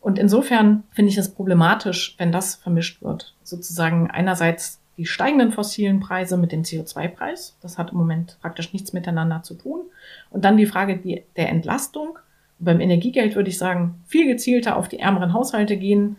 Und 0.00 0.18
insofern 0.18 0.84
finde 0.92 1.10
ich 1.10 1.18
es 1.18 1.34
problematisch, 1.34 2.14
wenn 2.18 2.32
das 2.32 2.54
vermischt 2.54 3.02
wird. 3.02 3.34
Sozusagen 3.42 4.10
einerseits 4.10 4.80
die 5.00 5.06
steigenden 5.06 5.50
fossilen 5.50 5.98
Preise 5.98 6.36
mit 6.36 6.52
dem 6.52 6.60
CO2-Preis. 6.60 7.56
Das 7.62 7.78
hat 7.78 7.92
im 7.92 7.96
Moment 7.96 8.36
praktisch 8.42 8.74
nichts 8.74 8.92
miteinander 8.92 9.42
zu 9.42 9.54
tun. 9.54 9.80
Und 10.28 10.44
dann 10.44 10.58
die 10.58 10.66
Frage 10.66 11.00
der 11.36 11.48
Entlastung 11.48 12.18
beim 12.58 12.82
Energiegeld 12.82 13.34
würde 13.34 13.48
ich 13.48 13.56
sagen, 13.56 14.02
viel 14.04 14.26
gezielter 14.26 14.76
auf 14.76 14.88
die 14.88 14.98
ärmeren 14.98 15.32
Haushalte 15.32 15.78
gehen. 15.78 16.16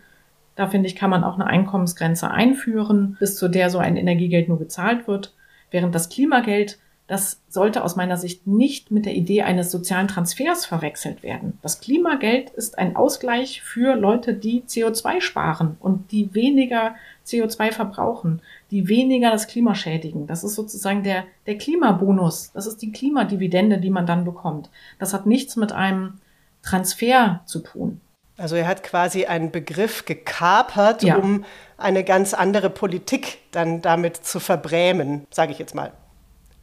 Da 0.56 0.66
finde 0.66 0.88
ich, 0.88 0.96
kann 0.96 1.10
man 1.10 1.22
auch 1.22 1.36
eine 1.36 1.46
Einkommensgrenze 1.46 2.28
einführen, 2.28 3.16
bis 3.20 3.36
zu 3.36 3.46
der 3.46 3.70
so 3.70 3.78
ein 3.78 3.96
Energiegeld 3.96 4.48
nur 4.48 4.58
gezahlt 4.58 5.06
wird. 5.06 5.32
Während 5.70 5.94
das 5.94 6.08
Klimageld, 6.08 6.80
das 7.06 7.40
sollte 7.48 7.84
aus 7.84 7.94
meiner 7.94 8.16
Sicht 8.16 8.46
nicht 8.46 8.90
mit 8.90 9.06
der 9.06 9.14
Idee 9.14 9.42
eines 9.42 9.70
sozialen 9.70 10.08
Transfers 10.08 10.66
verwechselt 10.66 11.22
werden. 11.22 11.58
Das 11.62 11.80
Klimageld 11.80 12.50
ist 12.50 12.78
ein 12.78 12.96
Ausgleich 12.96 13.62
für 13.62 13.94
Leute, 13.96 14.34
die 14.34 14.62
CO2 14.62 15.20
sparen 15.20 15.76
und 15.78 16.10
die 16.10 16.34
weniger 16.34 16.94
CO2 17.26 17.72
verbrauchen, 17.72 18.40
die 18.72 18.88
weniger 18.88 19.30
das 19.30 19.46
Klima 19.46 19.74
schädigen. 19.74 20.26
Das 20.26 20.42
ist 20.42 20.54
sozusagen 20.54 21.02
der, 21.02 21.24
der 21.46 21.58
Klimabonus. 21.58 22.52
Das 22.52 22.66
ist 22.66 22.78
die 22.78 22.90
Klimadividende, 22.90 23.78
die 23.78 23.90
man 23.90 24.06
dann 24.06 24.24
bekommt. 24.24 24.70
Das 24.98 25.12
hat 25.12 25.26
nichts 25.26 25.56
mit 25.56 25.72
einem 25.72 26.14
Transfer 26.62 27.42
zu 27.44 27.60
tun. 27.60 28.00
Also 28.38 28.56
er 28.56 28.66
hat 28.66 28.82
quasi 28.82 29.26
einen 29.26 29.50
Begriff 29.50 30.06
gekapert, 30.06 31.02
ja. 31.02 31.16
um 31.16 31.44
eine 31.76 32.02
ganz 32.02 32.32
andere 32.32 32.70
Politik 32.70 33.38
dann 33.50 33.82
damit 33.82 34.16
zu 34.16 34.40
verbrämen, 34.40 35.26
sage 35.30 35.52
ich 35.52 35.58
jetzt 35.58 35.74
mal. 35.74 35.92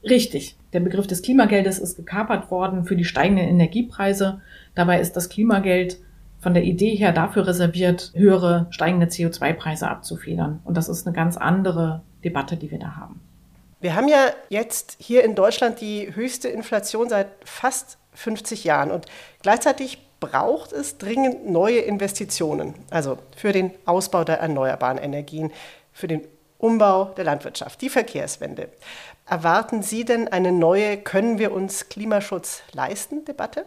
Richtig. 0.04 0.58
Der 0.74 0.80
Begriff 0.80 1.06
des 1.06 1.22
Klimageldes 1.22 1.78
ist 1.78 1.96
gekapert 1.96 2.50
worden 2.50 2.86
für 2.86 2.96
die 2.96 3.06
steigenden 3.06 3.48
Energiepreise. 3.48 4.42
Dabei 4.74 5.00
ist 5.00 5.14
das 5.14 5.30
Klimageld 5.30 6.00
von 6.40 6.54
der 6.54 6.64
Idee 6.64 6.96
her 6.96 7.12
dafür 7.12 7.48
reserviert, 7.48 8.12
höhere 8.16 8.68
steigende 8.70 9.08
CO2-Preise 9.08 9.90
abzufedern. 9.90 10.62
Und 10.64 10.78
das 10.78 10.90
ist 10.90 11.06
eine 11.06 11.16
ganz 11.16 11.38
andere 11.38 12.02
Debatte, 12.24 12.58
die 12.58 12.72
wir 12.72 12.80
da 12.80 12.96
haben. 12.96 13.22
Wir 13.82 13.96
haben 13.96 14.08
ja 14.08 14.28
jetzt 14.50 14.98
hier 15.00 15.24
in 15.24 15.36
Deutschland 15.36 15.80
die 15.80 16.14
höchste 16.14 16.50
Inflation 16.50 17.10
seit 17.10 17.28
fast 17.46 17.98
50 18.14 18.64
Jahren. 18.64 18.92
Und 18.92 19.06
gleichzeitig 19.42 20.00
braucht 20.20 20.74
es 20.74 20.98
dringend 20.98 21.50
neue 21.50 21.80
Investitionen, 21.80 22.74
also 22.90 23.18
für 23.36 23.54
den 23.54 23.72
Ausbau 23.86 24.24
der 24.26 24.40
erneuerbaren 24.40 24.98
Energien, 24.98 25.52
für 25.94 26.08
den 26.08 26.22
Umbau 26.58 27.06
der 27.16 27.24
Landwirtschaft, 27.24 27.82
die 27.82 27.90
Verkehrswende. 27.90 28.68
Erwarten 29.26 29.82
Sie 29.82 30.04
denn 30.04 30.28
eine 30.28 30.52
neue 30.52 30.98
Können 30.98 31.40
wir 31.40 31.54
uns 31.54 31.88
Klimaschutz 31.88 32.64
leisten 32.74 33.24
Debatte? 33.24 33.66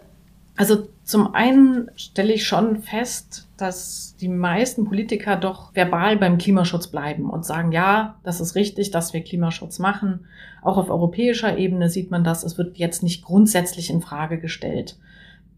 Also 0.57 0.89
zum 1.05 1.35
einen 1.35 1.91
stelle 1.97 2.33
ich 2.33 2.47
schon 2.47 2.83
fest, 2.83 3.49
dass 3.57 4.17
die 4.21 4.29
meisten 4.29 4.85
Politiker 4.85 5.37
doch 5.37 5.75
verbal 5.75 6.17
beim 6.17 6.37
Klimaschutz 6.37 6.89
bleiben 6.89 7.31
und 7.31 7.45
sagen, 7.45 7.73
ja, 7.73 8.17
das 8.23 8.41
ist 8.41 8.55
richtig, 8.55 8.91
dass 8.91 9.13
wir 9.13 9.25
Klimaschutz 9.25 9.79
machen. 9.79 10.27
Auch 10.61 10.77
auf 10.77 10.91
europäischer 10.91 11.57
Ebene 11.57 11.89
sieht 11.89 12.11
man 12.11 12.23
das. 12.23 12.45
Es 12.45 12.59
wird 12.59 12.77
jetzt 12.77 13.03
nicht 13.03 13.25
grundsätzlich 13.25 13.89
in 13.89 14.03
Frage 14.03 14.39
gestellt. 14.39 14.99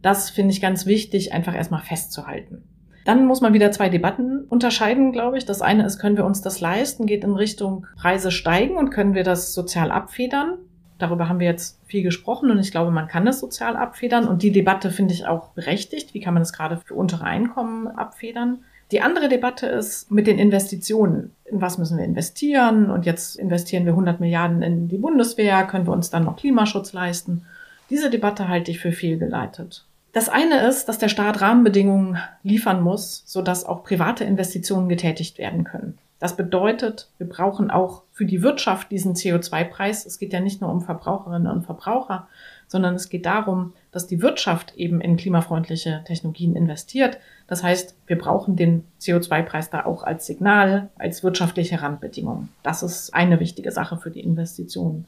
Das 0.00 0.30
finde 0.30 0.52
ich 0.52 0.60
ganz 0.60 0.86
wichtig, 0.86 1.32
einfach 1.32 1.54
erstmal 1.54 1.82
festzuhalten. 1.82 2.62
Dann 3.04 3.26
muss 3.26 3.40
man 3.40 3.52
wieder 3.52 3.70
zwei 3.70 3.88
Debatten 3.88 4.44
unterscheiden, 4.48 5.12
glaube 5.12 5.36
ich. 5.36 5.44
Das 5.44 5.60
eine 5.60 5.84
ist, 5.84 5.98
können 5.98 6.16
wir 6.16 6.24
uns 6.24 6.40
das 6.40 6.60
leisten, 6.60 7.06
geht 7.06 7.24
in 7.24 7.34
Richtung 7.34 7.86
Preise 7.96 8.30
steigen 8.30 8.76
und 8.76 8.90
können 8.90 9.14
wir 9.14 9.24
das 9.24 9.52
sozial 9.54 9.90
abfedern? 9.90 10.58
Darüber 11.04 11.28
haben 11.28 11.38
wir 11.38 11.46
jetzt 11.46 11.78
viel 11.84 12.02
gesprochen 12.02 12.50
und 12.50 12.58
ich 12.58 12.70
glaube, 12.70 12.90
man 12.90 13.08
kann 13.08 13.26
das 13.26 13.38
sozial 13.38 13.76
abfedern. 13.76 14.26
Und 14.26 14.42
die 14.42 14.52
Debatte 14.52 14.90
finde 14.90 15.12
ich 15.12 15.26
auch 15.26 15.48
berechtigt. 15.48 16.14
Wie 16.14 16.20
kann 16.20 16.32
man 16.32 16.40
das 16.42 16.54
gerade 16.54 16.78
für 16.82 16.94
untere 16.94 17.24
Einkommen 17.24 17.88
abfedern? 17.88 18.64
Die 18.90 19.02
andere 19.02 19.28
Debatte 19.28 19.66
ist 19.66 20.10
mit 20.10 20.26
den 20.26 20.38
Investitionen. 20.38 21.32
In 21.44 21.60
was 21.60 21.76
müssen 21.76 21.98
wir 21.98 22.06
investieren? 22.06 22.90
Und 22.90 23.04
jetzt 23.04 23.36
investieren 23.36 23.84
wir 23.84 23.92
100 23.92 24.18
Milliarden 24.18 24.62
in 24.62 24.88
die 24.88 24.96
Bundeswehr. 24.96 25.64
Können 25.64 25.86
wir 25.86 25.92
uns 25.92 26.08
dann 26.08 26.24
noch 26.24 26.36
Klimaschutz 26.36 26.94
leisten? 26.94 27.44
Diese 27.90 28.08
Debatte 28.08 28.48
halte 28.48 28.70
ich 28.70 28.80
für 28.80 28.92
fehlgeleitet. 28.92 29.84
Das 30.14 30.30
eine 30.30 30.66
ist, 30.66 30.86
dass 30.86 30.96
der 30.96 31.10
Staat 31.10 31.42
Rahmenbedingungen 31.42 32.16
liefern 32.42 32.80
muss, 32.80 33.24
sodass 33.26 33.66
auch 33.66 33.84
private 33.84 34.24
Investitionen 34.24 34.88
getätigt 34.88 35.36
werden 35.36 35.64
können. 35.64 35.98
Das 36.24 36.36
bedeutet, 36.36 37.10
wir 37.18 37.28
brauchen 37.28 37.70
auch 37.70 38.04
für 38.10 38.24
die 38.24 38.42
Wirtschaft 38.42 38.90
diesen 38.90 39.12
CO2-Preis. 39.12 40.06
Es 40.06 40.18
geht 40.18 40.32
ja 40.32 40.40
nicht 40.40 40.62
nur 40.62 40.70
um 40.70 40.80
Verbraucherinnen 40.80 41.52
und 41.52 41.66
Verbraucher, 41.66 42.28
sondern 42.66 42.94
es 42.94 43.10
geht 43.10 43.26
darum, 43.26 43.74
dass 43.92 44.06
die 44.06 44.22
Wirtschaft 44.22 44.74
eben 44.74 45.02
in 45.02 45.18
klimafreundliche 45.18 46.00
Technologien 46.06 46.56
investiert. 46.56 47.18
Das 47.46 47.62
heißt, 47.62 47.94
wir 48.06 48.16
brauchen 48.16 48.56
den 48.56 48.84
CO2-Preis 49.02 49.68
da 49.68 49.84
auch 49.84 50.02
als 50.02 50.24
Signal, 50.24 50.88
als 50.96 51.22
wirtschaftliche 51.22 51.82
Randbedingung. 51.82 52.48
Das 52.62 52.82
ist 52.82 53.12
eine 53.12 53.38
wichtige 53.38 53.70
Sache 53.70 53.98
für 53.98 54.10
die 54.10 54.22
Investitionen. 54.22 55.04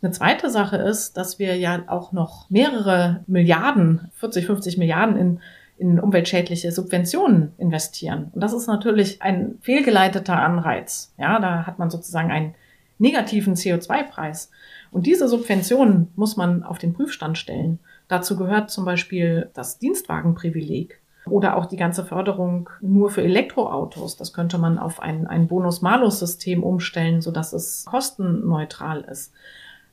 Eine 0.00 0.12
zweite 0.12 0.48
Sache 0.48 0.78
ist, 0.78 1.18
dass 1.18 1.38
wir 1.38 1.58
ja 1.58 1.82
auch 1.88 2.12
noch 2.12 2.48
mehrere 2.48 3.22
Milliarden, 3.26 4.10
40, 4.14 4.46
50 4.46 4.78
Milliarden 4.78 5.18
in 5.18 5.40
in 5.78 6.00
umweltschädliche 6.00 6.72
Subventionen 6.72 7.52
investieren. 7.56 8.30
Und 8.34 8.42
das 8.42 8.52
ist 8.52 8.66
natürlich 8.66 9.22
ein 9.22 9.58
fehlgeleiteter 9.60 10.36
Anreiz. 10.36 11.14
Ja, 11.18 11.38
da 11.38 11.66
hat 11.66 11.78
man 11.78 11.90
sozusagen 11.90 12.30
einen 12.30 12.54
negativen 12.98 13.54
CO2-Preis. 13.54 14.50
Und 14.90 15.06
diese 15.06 15.28
Subventionen 15.28 16.08
muss 16.16 16.36
man 16.36 16.62
auf 16.62 16.78
den 16.78 16.94
Prüfstand 16.94 17.38
stellen. 17.38 17.78
Dazu 18.08 18.36
gehört 18.36 18.70
zum 18.70 18.84
Beispiel 18.84 19.50
das 19.54 19.78
Dienstwagenprivileg 19.78 21.00
oder 21.26 21.56
auch 21.56 21.66
die 21.66 21.76
ganze 21.76 22.04
Förderung 22.04 22.70
nur 22.80 23.10
für 23.10 23.22
Elektroautos. 23.22 24.16
Das 24.16 24.32
könnte 24.32 24.58
man 24.58 24.78
auf 24.78 25.00
ein, 25.00 25.26
ein 25.26 25.46
Bonus-Malus-System 25.46 26.62
umstellen, 26.62 27.20
sodass 27.20 27.52
es 27.52 27.84
kostenneutral 27.84 29.02
ist. 29.02 29.32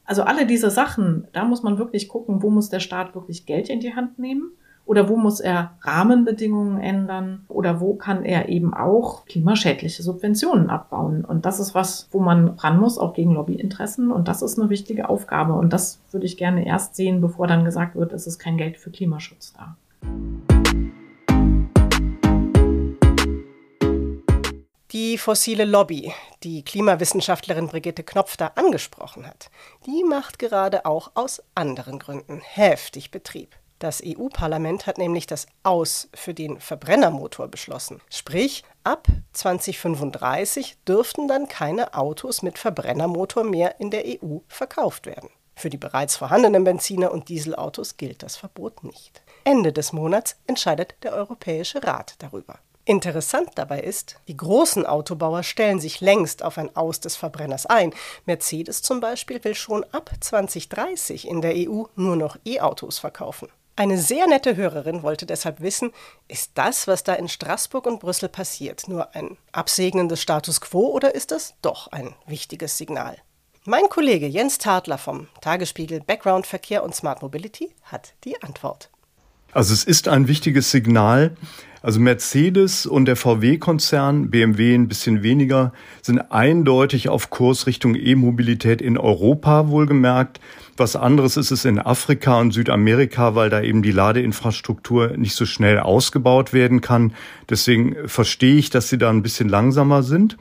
Also 0.06 0.24
alle 0.24 0.46
diese 0.46 0.70
Sachen, 0.70 1.28
da 1.34 1.44
muss 1.44 1.62
man 1.62 1.78
wirklich 1.78 2.08
gucken, 2.08 2.42
wo 2.42 2.50
muss 2.50 2.70
der 2.70 2.80
Staat 2.80 3.16
wirklich 3.16 3.46
Geld 3.46 3.70
in 3.70 3.80
die 3.80 3.96
Hand 3.96 4.18
nehmen 4.18 4.52
oder 4.86 5.10
wo 5.10 5.18
muss 5.18 5.40
er 5.40 5.72
Rahmenbedingungen 5.82 6.80
ändern? 6.80 7.46
Oder 7.48 7.82
wo 7.82 7.96
kann 7.96 8.24
er 8.24 8.50
eben 8.50 8.74
auch 8.74 9.26
klimaschädliche 9.26 10.04
Subventionen 10.04 10.70
abbauen? 10.70 11.26
Und 11.26 11.46
das 11.46 11.60
ist 11.60 11.74
was, 11.74 12.08
wo 12.12 12.20
man 12.20 12.50
ran 12.50 12.80
muss, 12.80 13.00
auch 13.00 13.14
gegen 13.14 13.34
Lobbyinteressen. 13.34 14.12
Und 14.12 14.28
das 14.28 14.44
ist 14.44 14.60
eine 14.60 14.70
wichtige 14.70 15.10
Aufgabe. 15.10 15.54
Und 15.54 15.74
das 15.74 16.00
würde 16.12 16.28
ich 16.28 16.38
gerne 16.38 16.68
erst 16.68 16.96
sehen, 16.96 17.20
bevor 17.20 17.48
dann 17.48 17.66
gesagt 17.66 17.96
wird, 17.96 18.14
es 18.14 18.28
ist 18.28 18.38
kein 18.38 18.58
Geld 18.58 18.78
für 18.78 18.92
Klimaschutz 18.92 19.54
da. 19.54 19.76
Die 24.92 25.18
fossile 25.18 25.66
Lobby, 25.66 26.14
die 26.44 26.64
Klimawissenschaftlerin 26.64 27.68
Brigitte 27.68 28.04
Knopf 28.04 28.38
da 28.38 28.52
angesprochen 28.56 29.26
hat, 29.26 29.50
die 29.88 30.04
macht 30.08 30.40
gerade 30.40 30.86
auch 30.86 31.12
aus 31.16 31.44
anderen 31.56 32.00
Gründen 32.00 32.40
heftig 32.40 33.12
Betrieb. 33.12 33.56
Das 33.80 34.02
EU-Parlament 34.06 34.88
hat 34.88 34.98
nämlich 34.98 35.28
das 35.28 35.48
Aus 35.64 36.08
für 36.14 36.34
den 36.34 36.60
Verbrennermotor 36.60 37.50
beschlossen. 37.50 38.00
Sprich, 38.10 38.64
ab 38.84 39.08
2035 39.34 40.78
dürften 40.88 41.28
dann 41.28 41.50
keine 41.50 41.94
Autos 41.94 42.42
mit 42.42 42.58
Verbrennermotor 42.58 43.44
mehr 43.44 43.80
in 43.80 43.92
der 43.92 44.06
EU 44.06 44.38
verkauft 44.48 45.06
werden. 45.06 45.30
Für 45.58 45.70
die 45.70 45.78
bereits 45.78 46.16
vorhandenen 46.16 46.64
Benziner- 46.64 47.12
und 47.12 47.30
Dieselautos 47.30 47.98
gilt 47.98 48.24
das 48.24 48.38
Verbot 48.38 48.84
nicht. 48.84 49.22
Ende 49.44 49.74
des 49.74 49.94
Monats 49.94 50.38
entscheidet 50.48 50.96
der 51.04 51.14
Europäische 51.14 51.84
Rat 51.84 52.16
darüber. 52.20 52.60
Interessant 52.88 53.50
dabei 53.56 53.80
ist, 53.80 54.18
die 54.28 54.38
großen 54.38 54.86
Autobauer 54.86 55.44
stellen 55.44 55.80
sich 55.80 56.02
längst 56.02 56.44
auf 56.44 56.58
ein 56.58 56.76
Aus 56.76 57.00
des 57.00 57.16
Verbrenners 57.16 57.66
ein. 57.66 57.94
Mercedes 58.26 58.84
zum 58.84 59.00
Beispiel 59.00 59.44
will 59.44 59.56
schon 59.56 59.84
ab 59.92 60.12
2030 60.20 61.28
in 61.28 61.42
der 61.42 61.56
EU 61.56 61.86
nur 61.96 62.16
noch 62.16 62.38
E-Autos 62.46 63.00
verkaufen. 63.00 63.50
Eine 63.78 63.98
sehr 63.98 64.26
nette 64.28 64.56
Hörerin 64.56 65.04
wollte 65.04 65.26
deshalb 65.26 65.60
wissen, 65.60 65.92
ist 66.30 66.52
das, 66.54 66.88
was 66.88 67.04
da 67.04 67.14
in 67.14 67.28
Straßburg 67.28 67.86
und 67.88 68.00
Brüssel 68.00 68.30
passiert, 68.30 68.88
nur 68.88 69.14
ein 69.14 69.36
Absegnen 69.52 70.08
des 70.08 70.22
Status 70.22 70.62
quo 70.62 70.92
oder 70.92 71.14
ist 71.14 71.32
das 71.32 71.56
doch 71.62 71.92
ein 71.92 72.16
wichtiges 72.26 72.78
Signal? 72.78 73.18
Mein 73.66 73.90
Kollege 73.90 74.28
Jens 74.28 74.60
Tadler 74.60 74.98
vom 74.98 75.28
Tagesspiegel 75.42 76.00
Background 76.00 76.48
Verkehr 76.48 76.86
und 76.86 76.96
Smart 76.96 77.22
Mobility 77.22 77.76
hat 77.84 78.14
die 78.24 78.42
Antwort. 78.42 78.90
Also 79.52 79.74
es 79.74 79.84
ist 79.84 80.08
ein 80.08 80.30
wichtiges 80.30 80.72
Signal. 80.72 81.36
Also 81.82 82.00
Mercedes 82.00 82.86
und 82.86 83.06
der 83.06 83.16
VW-Konzern, 83.16 84.32
BMW 84.32 84.74
ein 84.74 84.88
bisschen 84.88 85.22
weniger, 85.22 85.72
sind 86.02 86.32
eindeutig 86.32 87.10
auf 87.10 87.30
Kurs 87.30 87.68
Richtung 87.68 87.96
E-Mobilität 87.96 88.82
in 88.82 88.98
Europa 88.98 89.68
wohlgemerkt. 89.68 90.40
Was 90.78 90.98
anderes 90.98 91.38
ist 91.38 91.52
es 91.52 91.64
in 91.64 91.80
Afrika 91.80 92.38
und 92.38 92.52
Südamerika, 92.52 93.34
weil 93.34 93.50
da 93.50 93.62
eben 93.62 93.82
die 93.82 93.94
Ladeinfrastruktur 93.94 95.16
nicht 95.16 95.34
so 95.34 95.46
schnell 95.46 95.80
ausgebaut 95.80 96.52
werden 96.52 96.82
kann. 96.82 97.14
Deswegen 97.50 97.96
verstehe 98.08 98.58
ich, 98.58 98.72
dass 98.72 98.90
sie 98.90 98.98
da 98.98 99.10
ein 99.10 99.24
bisschen 99.24 99.48
langsamer 99.48 100.04
sind. 100.04 100.36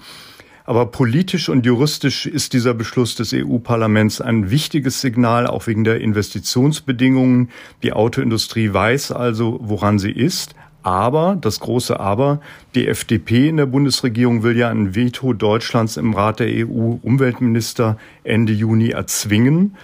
Aber 0.65 0.87
politisch 0.87 1.49
und 1.49 1.67
juristisch 1.67 2.27
ist 2.27 2.53
dieser 2.53 2.75
Beschluss 2.75 3.15
des 3.15 3.33
EU-Parlaments 3.33 4.21
ein 4.21 4.51
wichtiges 4.51 5.01
Signal, 5.01 5.47
auch 5.47 5.69
wegen 5.69 5.85
der 5.85 6.01
Investitionsbedingungen. 6.01 7.51
Die 7.85 7.93
Autoindustrie 7.93 8.73
weiß 8.73 9.13
also, 9.13 9.61
woran 9.63 10.01
sie 10.01 10.11
ist. 10.11 10.57
Aber, 10.83 11.37
das 11.41 11.61
große 11.61 12.01
Aber, 12.01 12.41
die 12.75 12.89
FDP 12.89 13.49
in 13.49 13.59
der 13.59 13.67
Bundesregierung 13.67 14.43
will 14.43 14.57
ja 14.57 14.69
ein 14.69 14.97
Veto 14.97 15.33
Deutschlands 15.33 15.97
im 15.97 16.13
Rat 16.13 16.41
der 16.41 16.49
EU-Umweltminister 16.49 17.99
Ende 18.25 18.53
Juni 18.53 18.91
erzwingen. 18.91 19.77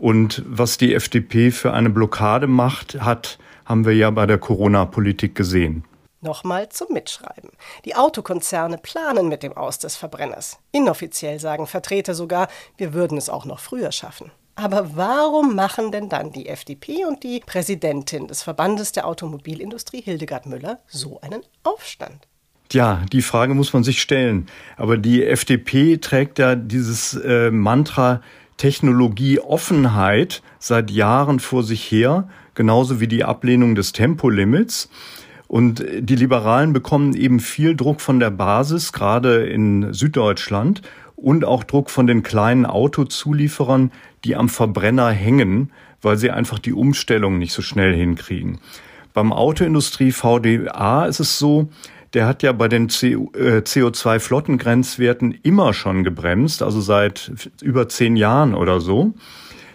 Und 0.00 0.42
was 0.46 0.78
die 0.78 0.94
FDP 0.94 1.50
für 1.50 1.74
eine 1.74 1.90
Blockade 1.90 2.46
macht, 2.46 2.98
hat, 3.02 3.38
haben 3.66 3.84
wir 3.84 3.94
ja 3.94 4.10
bei 4.10 4.24
der 4.24 4.38
Corona-Politik 4.38 5.34
gesehen. 5.34 5.84
Nochmal 6.22 6.70
zum 6.70 6.94
Mitschreiben. 6.94 7.50
Die 7.84 7.94
Autokonzerne 7.94 8.78
planen 8.78 9.28
mit 9.28 9.42
dem 9.42 9.54
Aus 9.54 9.78
des 9.78 9.96
Verbrenners. 9.96 10.58
Inoffiziell 10.72 11.38
sagen 11.38 11.66
Vertreter 11.66 12.14
sogar, 12.14 12.48
wir 12.78 12.94
würden 12.94 13.18
es 13.18 13.28
auch 13.28 13.44
noch 13.44 13.60
früher 13.60 13.92
schaffen. 13.92 14.30
Aber 14.54 14.96
warum 14.96 15.54
machen 15.54 15.92
denn 15.92 16.08
dann 16.08 16.32
die 16.32 16.48
FDP 16.48 17.04
und 17.04 17.22
die 17.22 17.40
Präsidentin 17.44 18.26
des 18.26 18.42
Verbandes 18.42 18.92
der 18.92 19.06
Automobilindustrie, 19.06 20.00
Hildegard 20.00 20.46
Müller, 20.46 20.80
so 20.86 21.20
einen 21.20 21.42
Aufstand? 21.62 22.26
Ja, 22.72 23.04
die 23.12 23.22
Frage 23.22 23.54
muss 23.54 23.72
man 23.72 23.84
sich 23.84 24.00
stellen. 24.00 24.46
Aber 24.76 24.96
die 24.96 25.24
FDP 25.24 25.98
trägt 25.98 26.38
ja 26.38 26.54
dieses 26.54 27.14
äh, 27.14 27.50
Mantra 27.50 28.22
Technologieoffenheit 28.60 30.42
seit 30.58 30.90
Jahren 30.90 31.40
vor 31.40 31.62
sich 31.62 31.90
her, 31.90 32.28
genauso 32.54 33.00
wie 33.00 33.08
die 33.08 33.24
Ablehnung 33.24 33.74
des 33.74 33.92
Tempolimits. 33.92 34.90
Und 35.48 35.82
die 35.98 36.14
Liberalen 36.14 36.74
bekommen 36.74 37.14
eben 37.14 37.40
viel 37.40 37.74
Druck 37.74 38.02
von 38.02 38.20
der 38.20 38.28
Basis, 38.30 38.92
gerade 38.92 39.46
in 39.46 39.94
Süddeutschland, 39.94 40.82
und 41.16 41.46
auch 41.46 41.64
Druck 41.64 41.88
von 41.88 42.06
den 42.06 42.22
kleinen 42.22 42.66
Autozulieferern, 42.66 43.92
die 44.24 44.36
am 44.36 44.50
Verbrenner 44.50 45.08
hängen, 45.08 45.72
weil 46.02 46.18
sie 46.18 46.30
einfach 46.30 46.58
die 46.58 46.74
Umstellung 46.74 47.38
nicht 47.38 47.54
so 47.54 47.62
schnell 47.62 47.94
hinkriegen. 47.94 48.58
Beim 49.14 49.32
Autoindustrie 49.32 50.12
VDA 50.12 51.06
ist 51.06 51.20
es 51.20 51.38
so, 51.38 51.70
der 52.14 52.26
hat 52.26 52.42
ja 52.42 52.52
bei 52.52 52.68
den 52.68 52.88
CO2-Flottengrenzwerten 52.88 55.32
äh, 55.32 55.38
immer 55.42 55.72
schon 55.72 56.04
gebremst, 56.04 56.62
also 56.62 56.80
seit 56.80 57.32
über 57.62 57.88
zehn 57.88 58.16
Jahren 58.16 58.54
oder 58.54 58.80
so 58.80 59.14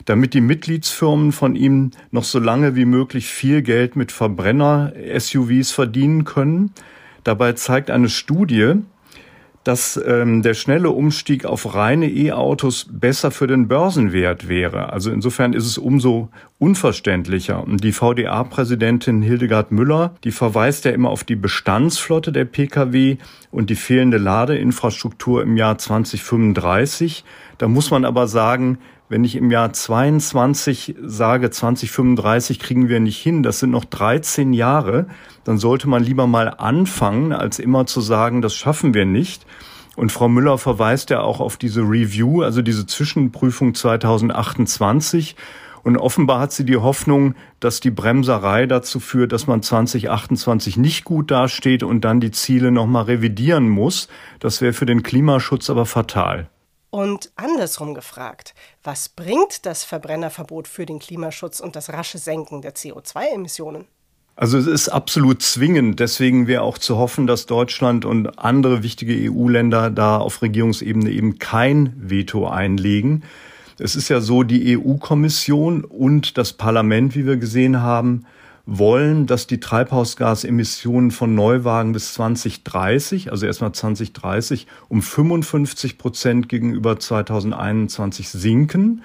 damit 0.05 0.35
die 0.35 0.41
Mitgliedsfirmen 0.41 1.31
von 1.31 1.55
ihm 1.55 1.91
noch 2.11 2.23
so 2.23 2.39
lange 2.39 2.75
wie 2.75 2.85
möglich 2.85 3.27
viel 3.27 3.63
Geld 3.63 3.95
mit 3.95 4.11
Verbrenner-SUVs 4.11 5.71
verdienen 5.71 6.23
können. 6.23 6.71
Dabei 7.23 7.53
zeigt 7.53 7.89
eine 7.89 8.09
Studie, 8.09 8.75
dass 9.65 9.99
ähm, 10.05 10.43
der 10.43 10.53
schnelle 10.53 10.91
Umstieg 10.91 11.43
auf 11.43 11.73
reine 11.73 12.07
E-Autos 12.07 12.87
besser 12.91 13.31
für 13.31 13.47
den 13.47 13.67
Börsenwert 13.67 14.47
wäre. 14.47 14.93
Also 14.93 15.11
insofern 15.11 15.53
ist 15.53 15.65
es 15.65 15.79
umso 15.79 16.29
unverständlicher. 16.59 17.63
Und 17.63 17.83
die 17.83 17.91
VDA-Präsidentin 17.91 19.23
Hildegard 19.23 19.71
Müller, 19.71 20.13
die 20.23 20.31
verweist 20.31 20.85
ja 20.85 20.91
immer 20.91 21.09
auf 21.09 21.23
die 21.23 21.35
Bestandsflotte 21.35 22.31
der 22.31 22.45
Pkw 22.45 23.17
und 23.49 23.71
die 23.71 23.75
fehlende 23.75 24.19
Ladeinfrastruktur 24.19 25.41
im 25.41 25.57
Jahr 25.57 25.79
2035. 25.79 27.25
Da 27.57 27.67
muss 27.67 27.89
man 27.89 28.05
aber 28.05 28.27
sagen, 28.27 28.77
wenn 29.07 29.23
ich 29.23 29.35
im 29.35 29.51
Jahr 29.51 29.71
22 29.71 30.95
sage, 31.03 31.51
2035 31.51 32.59
kriegen 32.59 32.89
wir 32.89 32.99
nicht 32.99 33.21
hin, 33.21 33.43
das 33.43 33.59
sind 33.59 33.71
noch 33.71 33.85
13 33.85 34.53
Jahre, 34.53 35.07
dann 35.43 35.57
sollte 35.57 35.87
man 35.87 36.03
lieber 36.03 36.25
mal 36.27 36.47
anfangen, 36.49 37.31
als 37.31 37.59
immer 37.59 37.85
zu 37.85 38.01
sagen, 38.01 38.41
das 38.41 38.55
schaffen 38.55 38.93
wir 38.93 39.05
nicht. 39.05 39.45
Und 39.95 40.11
Frau 40.11 40.27
Müller 40.27 40.57
verweist 40.57 41.09
ja 41.09 41.21
auch 41.21 41.39
auf 41.39 41.57
diese 41.57 41.81
Review, 41.81 42.41
also 42.41 42.61
diese 42.61 42.85
Zwischenprüfung 42.85 43.75
2028. 43.75 45.35
Und 45.83 45.97
offenbar 45.97 46.39
hat 46.39 46.51
sie 46.51 46.65
die 46.65 46.77
Hoffnung, 46.77 47.35
dass 47.59 47.79
die 47.79 47.91
Bremserei 47.91 48.65
dazu 48.65 48.99
führt, 48.99 49.31
dass 49.31 49.45
man 49.45 49.61
2028 49.61 50.77
nicht 50.77 51.05
gut 51.05 51.29
dasteht 51.29 51.83
und 51.83 52.01
dann 52.01 52.19
die 52.19 52.31
Ziele 52.31 52.71
nochmal 52.71 53.03
revidieren 53.03 53.69
muss. 53.69 54.09
Das 54.39 54.61
wäre 54.61 54.73
für 54.73 54.87
den 54.87 55.03
Klimaschutz 55.03 55.69
aber 55.69 55.85
fatal. 55.85 56.49
Und 56.95 57.29
andersrum 57.35 57.93
gefragt, 57.93 58.53
was 58.81 59.09
bringt 59.09 59.65
das 59.65 59.83
Verbrennerverbot 59.83 60.65
für 60.65 60.85
den 60.85 60.99
Klimaschutz 60.99 61.59
und 61.59 61.75
das 61.75 61.91
rasche 61.91 62.17
Senken 62.19 62.61
der 62.61 62.73
CO2-Emissionen? 62.73 63.83
Also 64.37 64.57
es 64.57 64.65
ist 64.65 64.87
absolut 64.87 65.41
zwingend. 65.41 65.99
Deswegen 65.99 66.47
wäre 66.47 66.61
auch 66.61 66.77
zu 66.77 66.95
hoffen, 66.95 67.27
dass 67.27 67.47
Deutschland 67.47 68.05
und 68.05 68.39
andere 68.39 68.81
wichtige 68.81 69.29
EU-Länder 69.29 69.89
da 69.89 70.19
auf 70.19 70.41
Regierungsebene 70.41 71.09
eben 71.09 71.37
kein 71.37 71.93
Veto 71.97 72.47
einlegen. 72.47 73.23
Es 73.77 73.97
ist 73.97 74.07
ja 74.07 74.21
so, 74.21 74.43
die 74.43 74.77
EU-Kommission 74.77 75.83
und 75.83 76.37
das 76.37 76.53
Parlament, 76.53 77.13
wie 77.13 77.25
wir 77.25 77.35
gesehen 77.35 77.81
haben, 77.81 78.25
wollen, 78.65 79.27
dass 79.27 79.47
die 79.47 79.59
Treibhausgasemissionen 79.59 81.11
von 81.11 81.35
Neuwagen 81.35 81.93
bis 81.93 82.13
2030, 82.13 83.31
also 83.31 83.45
erstmal 83.45 83.71
2030, 83.71 84.67
um 84.89 85.01
55 85.01 85.97
Prozent 85.97 86.49
gegenüber 86.49 86.99
2021 86.99 88.29
sinken 88.29 89.03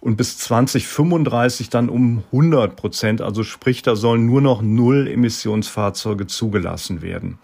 und 0.00 0.16
bis 0.16 0.38
2035 0.38 1.70
dann 1.70 1.88
um 1.88 2.22
100 2.32 2.76
Prozent. 2.76 3.20
Also 3.20 3.42
sprich, 3.42 3.82
da 3.82 3.96
sollen 3.96 4.26
nur 4.26 4.40
noch 4.40 4.62
Null 4.62 5.08
Emissionsfahrzeuge 5.08 6.26
zugelassen 6.26 7.02
werden. 7.02 7.38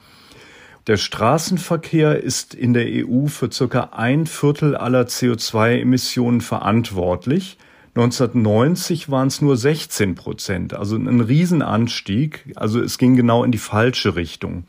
Der 0.87 0.97
Straßenverkehr 0.99 2.23
ist 2.23 2.55
in 2.55 2.73
der 2.73 2.87
EU 2.87 3.27
für 3.27 3.51
circa 3.51 3.91
ein 3.93 4.27
Viertel 4.27 4.77
aller 4.77 5.03
CO2-Emissionen 5.03 6.41
verantwortlich. 6.41 7.59
1990 7.97 9.11
waren 9.11 9.29
es 9.29 9.41
nur 9.41 9.57
16 9.57 10.17
Prozent, 10.17 10.75
also 10.75 10.97
ein 10.97 11.23
Riesenanstieg. 11.23 12.45
Also 12.55 12.79
es 12.83 12.99
ging 12.99 13.17
genau 13.17 13.43
in 13.43 13.53
die 13.53 13.59
falsche 13.59 14.17
Richtung. 14.17 14.65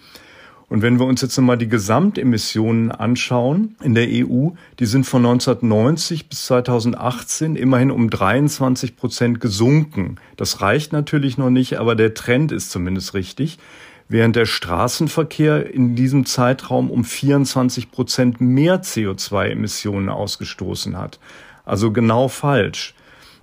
Und 0.69 0.81
wenn 0.81 0.97
wir 0.97 1.05
uns 1.05 1.21
jetzt 1.21 1.37
mal 1.37 1.57
die 1.57 1.67
Gesamtemissionen 1.67 2.89
anschauen 2.89 3.75
in 3.83 3.95
der 3.95 4.07
EU, 4.07 4.51
die 4.79 4.85
sind 4.85 5.05
von 5.05 5.25
1990 5.25 6.29
bis 6.29 6.45
2018 6.45 7.57
immerhin 7.57 7.91
um 7.91 8.09
23 8.09 8.95
Prozent 8.95 9.41
gesunken. 9.41 10.15
Das 10.37 10.61
reicht 10.61 10.93
natürlich 10.93 11.37
noch 11.37 11.49
nicht, 11.49 11.79
aber 11.79 11.95
der 11.95 12.13
Trend 12.13 12.53
ist 12.53 12.71
zumindest 12.71 13.13
richtig. 13.13 13.59
Während 14.07 14.37
der 14.37 14.45
Straßenverkehr 14.45 15.73
in 15.73 15.95
diesem 15.95 16.25
Zeitraum 16.25 16.91
um 16.91 17.03
24 17.03 17.91
Prozent 17.91 18.39
mehr 18.39 18.81
CO2-Emissionen 18.81 20.07
ausgestoßen 20.07 20.97
hat. 20.97 21.19
Also 21.65 21.91
genau 21.91 22.29
falsch. 22.29 22.93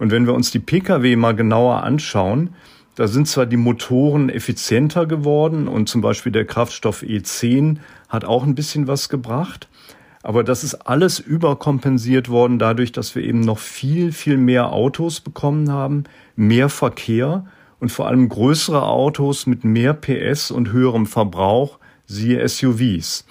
Und 0.04 0.10
wenn 0.10 0.26
wir 0.26 0.34
uns 0.34 0.50
die 0.50 0.58
Pkw 0.58 1.16
mal 1.16 1.34
genauer 1.34 1.82
anschauen, 1.82 2.50
da 2.94 3.08
sind 3.08 3.26
zwar 3.26 3.46
die 3.46 3.56
Motoren 3.56 4.28
effizienter 4.28 5.06
geworden 5.06 5.66
und 5.66 5.88
zum 5.88 6.02
Beispiel 6.02 6.30
der 6.30 6.44
Kraftstoff 6.44 7.00
E10 7.00 7.78
hat 8.10 8.26
auch 8.26 8.42
ein 8.42 8.54
bisschen 8.54 8.86
was 8.86 9.08
gebracht, 9.08 9.66
aber 10.22 10.44
das 10.44 10.62
ist 10.62 10.74
alles 10.74 11.20
überkompensiert 11.20 12.28
worden 12.28 12.58
dadurch, 12.58 12.92
dass 12.92 13.14
wir 13.14 13.22
eben 13.22 13.40
noch 13.40 13.58
viel, 13.58 14.12
viel 14.12 14.36
mehr 14.36 14.74
Autos 14.74 15.20
bekommen 15.20 15.72
haben, 15.72 16.04
mehr 16.36 16.68
Verkehr 16.68 17.46
und 17.80 17.90
vor 17.90 18.06
allem 18.06 18.28
größere 18.28 18.82
Autos 18.82 19.46
mit 19.46 19.64
mehr 19.64 19.94
PS 19.94 20.50
und 20.50 20.70
höherem 20.70 21.06
Verbrauch, 21.06 21.78
siehe 22.04 22.46
SUVs. 22.46 23.24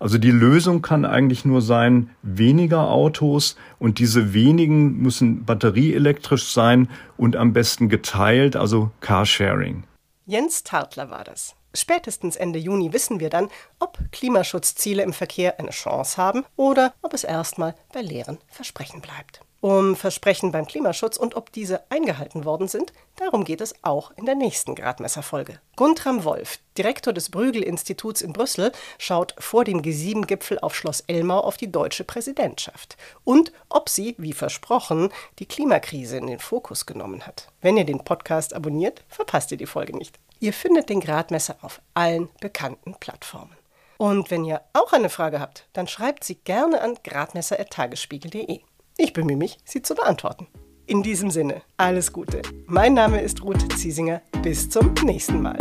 Also 0.00 0.18
die 0.18 0.30
Lösung 0.30 0.82
kann 0.82 1.04
eigentlich 1.04 1.44
nur 1.44 1.60
sein, 1.60 2.10
weniger 2.22 2.90
Autos 2.90 3.56
und 3.78 3.98
diese 3.98 4.32
wenigen 4.32 4.98
müssen 4.98 5.44
batterieelektrisch 5.44 6.52
sein 6.52 6.88
und 7.16 7.36
am 7.36 7.52
besten 7.52 7.88
geteilt, 7.88 8.56
also 8.56 8.90
Carsharing. 9.00 9.84
Jens 10.26 10.62
Tartler 10.62 11.10
war 11.10 11.24
das. 11.24 11.54
Spätestens 11.74 12.36
Ende 12.36 12.58
Juni 12.58 12.92
wissen 12.92 13.20
wir 13.20 13.30
dann, 13.30 13.48
ob 13.78 13.98
Klimaschutzziele 14.10 15.02
im 15.02 15.12
Verkehr 15.12 15.58
eine 15.58 15.70
Chance 15.70 16.16
haben 16.16 16.44
oder 16.56 16.94
ob 17.02 17.12
es 17.14 17.24
erstmal 17.24 17.74
bei 17.92 18.00
leeren 18.00 18.38
Versprechen 18.48 19.00
bleibt 19.00 19.42
um 19.60 19.96
Versprechen 19.96 20.52
beim 20.52 20.66
Klimaschutz 20.66 21.16
und 21.16 21.34
ob 21.34 21.50
diese 21.52 21.90
eingehalten 21.90 22.44
worden 22.44 22.68
sind, 22.68 22.92
darum 23.16 23.44
geht 23.44 23.60
es 23.60 23.74
auch 23.82 24.12
in 24.16 24.24
der 24.24 24.36
nächsten 24.36 24.74
Gradmesserfolge. 24.74 25.60
Guntram 25.76 26.24
Wolf, 26.24 26.58
Direktor 26.76 27.12
des 27.12 27.30
Brügel-Instituts 27.30 28.22
in 28.22 28.32
Brüssel, 28.32 28.72
schaut 28.98 29.34
vor 29.38 29.64
dem 29.64 29.82
G7-Gipfel 29.82 30.60
auf 30.60 30.76
Schloss 30.76 31.00
Elmau 31.08 31.40
auf 31.40 31.56
die 31.56 31.72
deutsche 31.72 32.04
Präsidentschaft 32.04 32.96
und 33.24 33.52
ob 33.68 33.88
sie, 33.88 34.14
wie 34.18 34.32
versprochen, 34.32 35.10
die 35.40 35.46
Klimakrise 35.46 36.18
in 36.18 36.28
den 36.28 36.38
Fokus 36.38 36.86
genommen 36.86 37.26
hat. 37.26 37.48
Wenn 37.60 37.76
ihr 37.76 37.84
den 37.84 38.04
Podcast 38.04 38.54
abonniert, 38.54 39.02
verpasst 39.08 39.50
ihr 39.50 39.58
die 39.58 39.66
Folge 39.66 39.96
nicht. 39.96 40.18
Ihr 40.40 40.52
findet 40.52 40.88
den 40.88 41.00
Gradmesser 41.00 41.56
auf 41.62 41.80
allen 41.94 42.28
bekannten 42.40 42.94
Plattformen. 43.00 43.56
Und 43.96 44.30
wenn 44.30 44.44
ihr 44.44 44.60
auch 44.72 44.92
eine 44.92 45.08
Frage 45.08 45.40
habt, 45.40 45.66
dann 45.72 45.88
schreibt 45.88 46.22
sie 46.22 46.36
gerne 46.36 46.80
an 46.80 46.96
gradmesser.tagesspiegel.de. 47.02 48.60
Ich 49.00 49.12
bemühe 49.12 49.36
mich, 49.36 49.58
sie 49.64 49.80
zu 49.80 49.94
beantworten. 49.94 50.48
In 50.86 51.04
diesem 51.04 51.30
Sinne, 51.30 51.62
alles 51.76 52.12
Gute. 52.12 52.42
Mein 52.66 52.94
Name 52.94 53.20
ist 53.20 53.44
Ruth 53.44 53.72
Ziesinger. 53.78 54.22
Bis 54.42 54.68
zum 54.68 54.92
nächsten 55.04 55.40
Mal. 55.40 55.56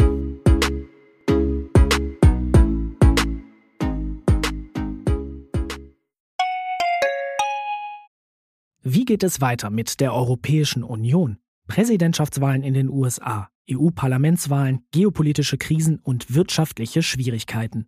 Wie 8.81 9.05
geht 9.05 9.21
es 9.21 9.39
weiter 9.39 9.69
mit 9.69 9.99
der 9.99 10.15
Europäischen 10.15 10.83
Union? 10.83 11.37
Präsidentschaftswahlen 11.67 12.63
in 12.63 12.73
den 12.73 12.89
USA, 12.89 13.49
EU-Parlamentswahlen, 13.69 14.87
geopolitische 14.91 15.59
Krisen 15.59 15.99
und 15.99 16.33
wirtschaftliche 16.33 17.03
Schwierigkeiten. 17.03 17.87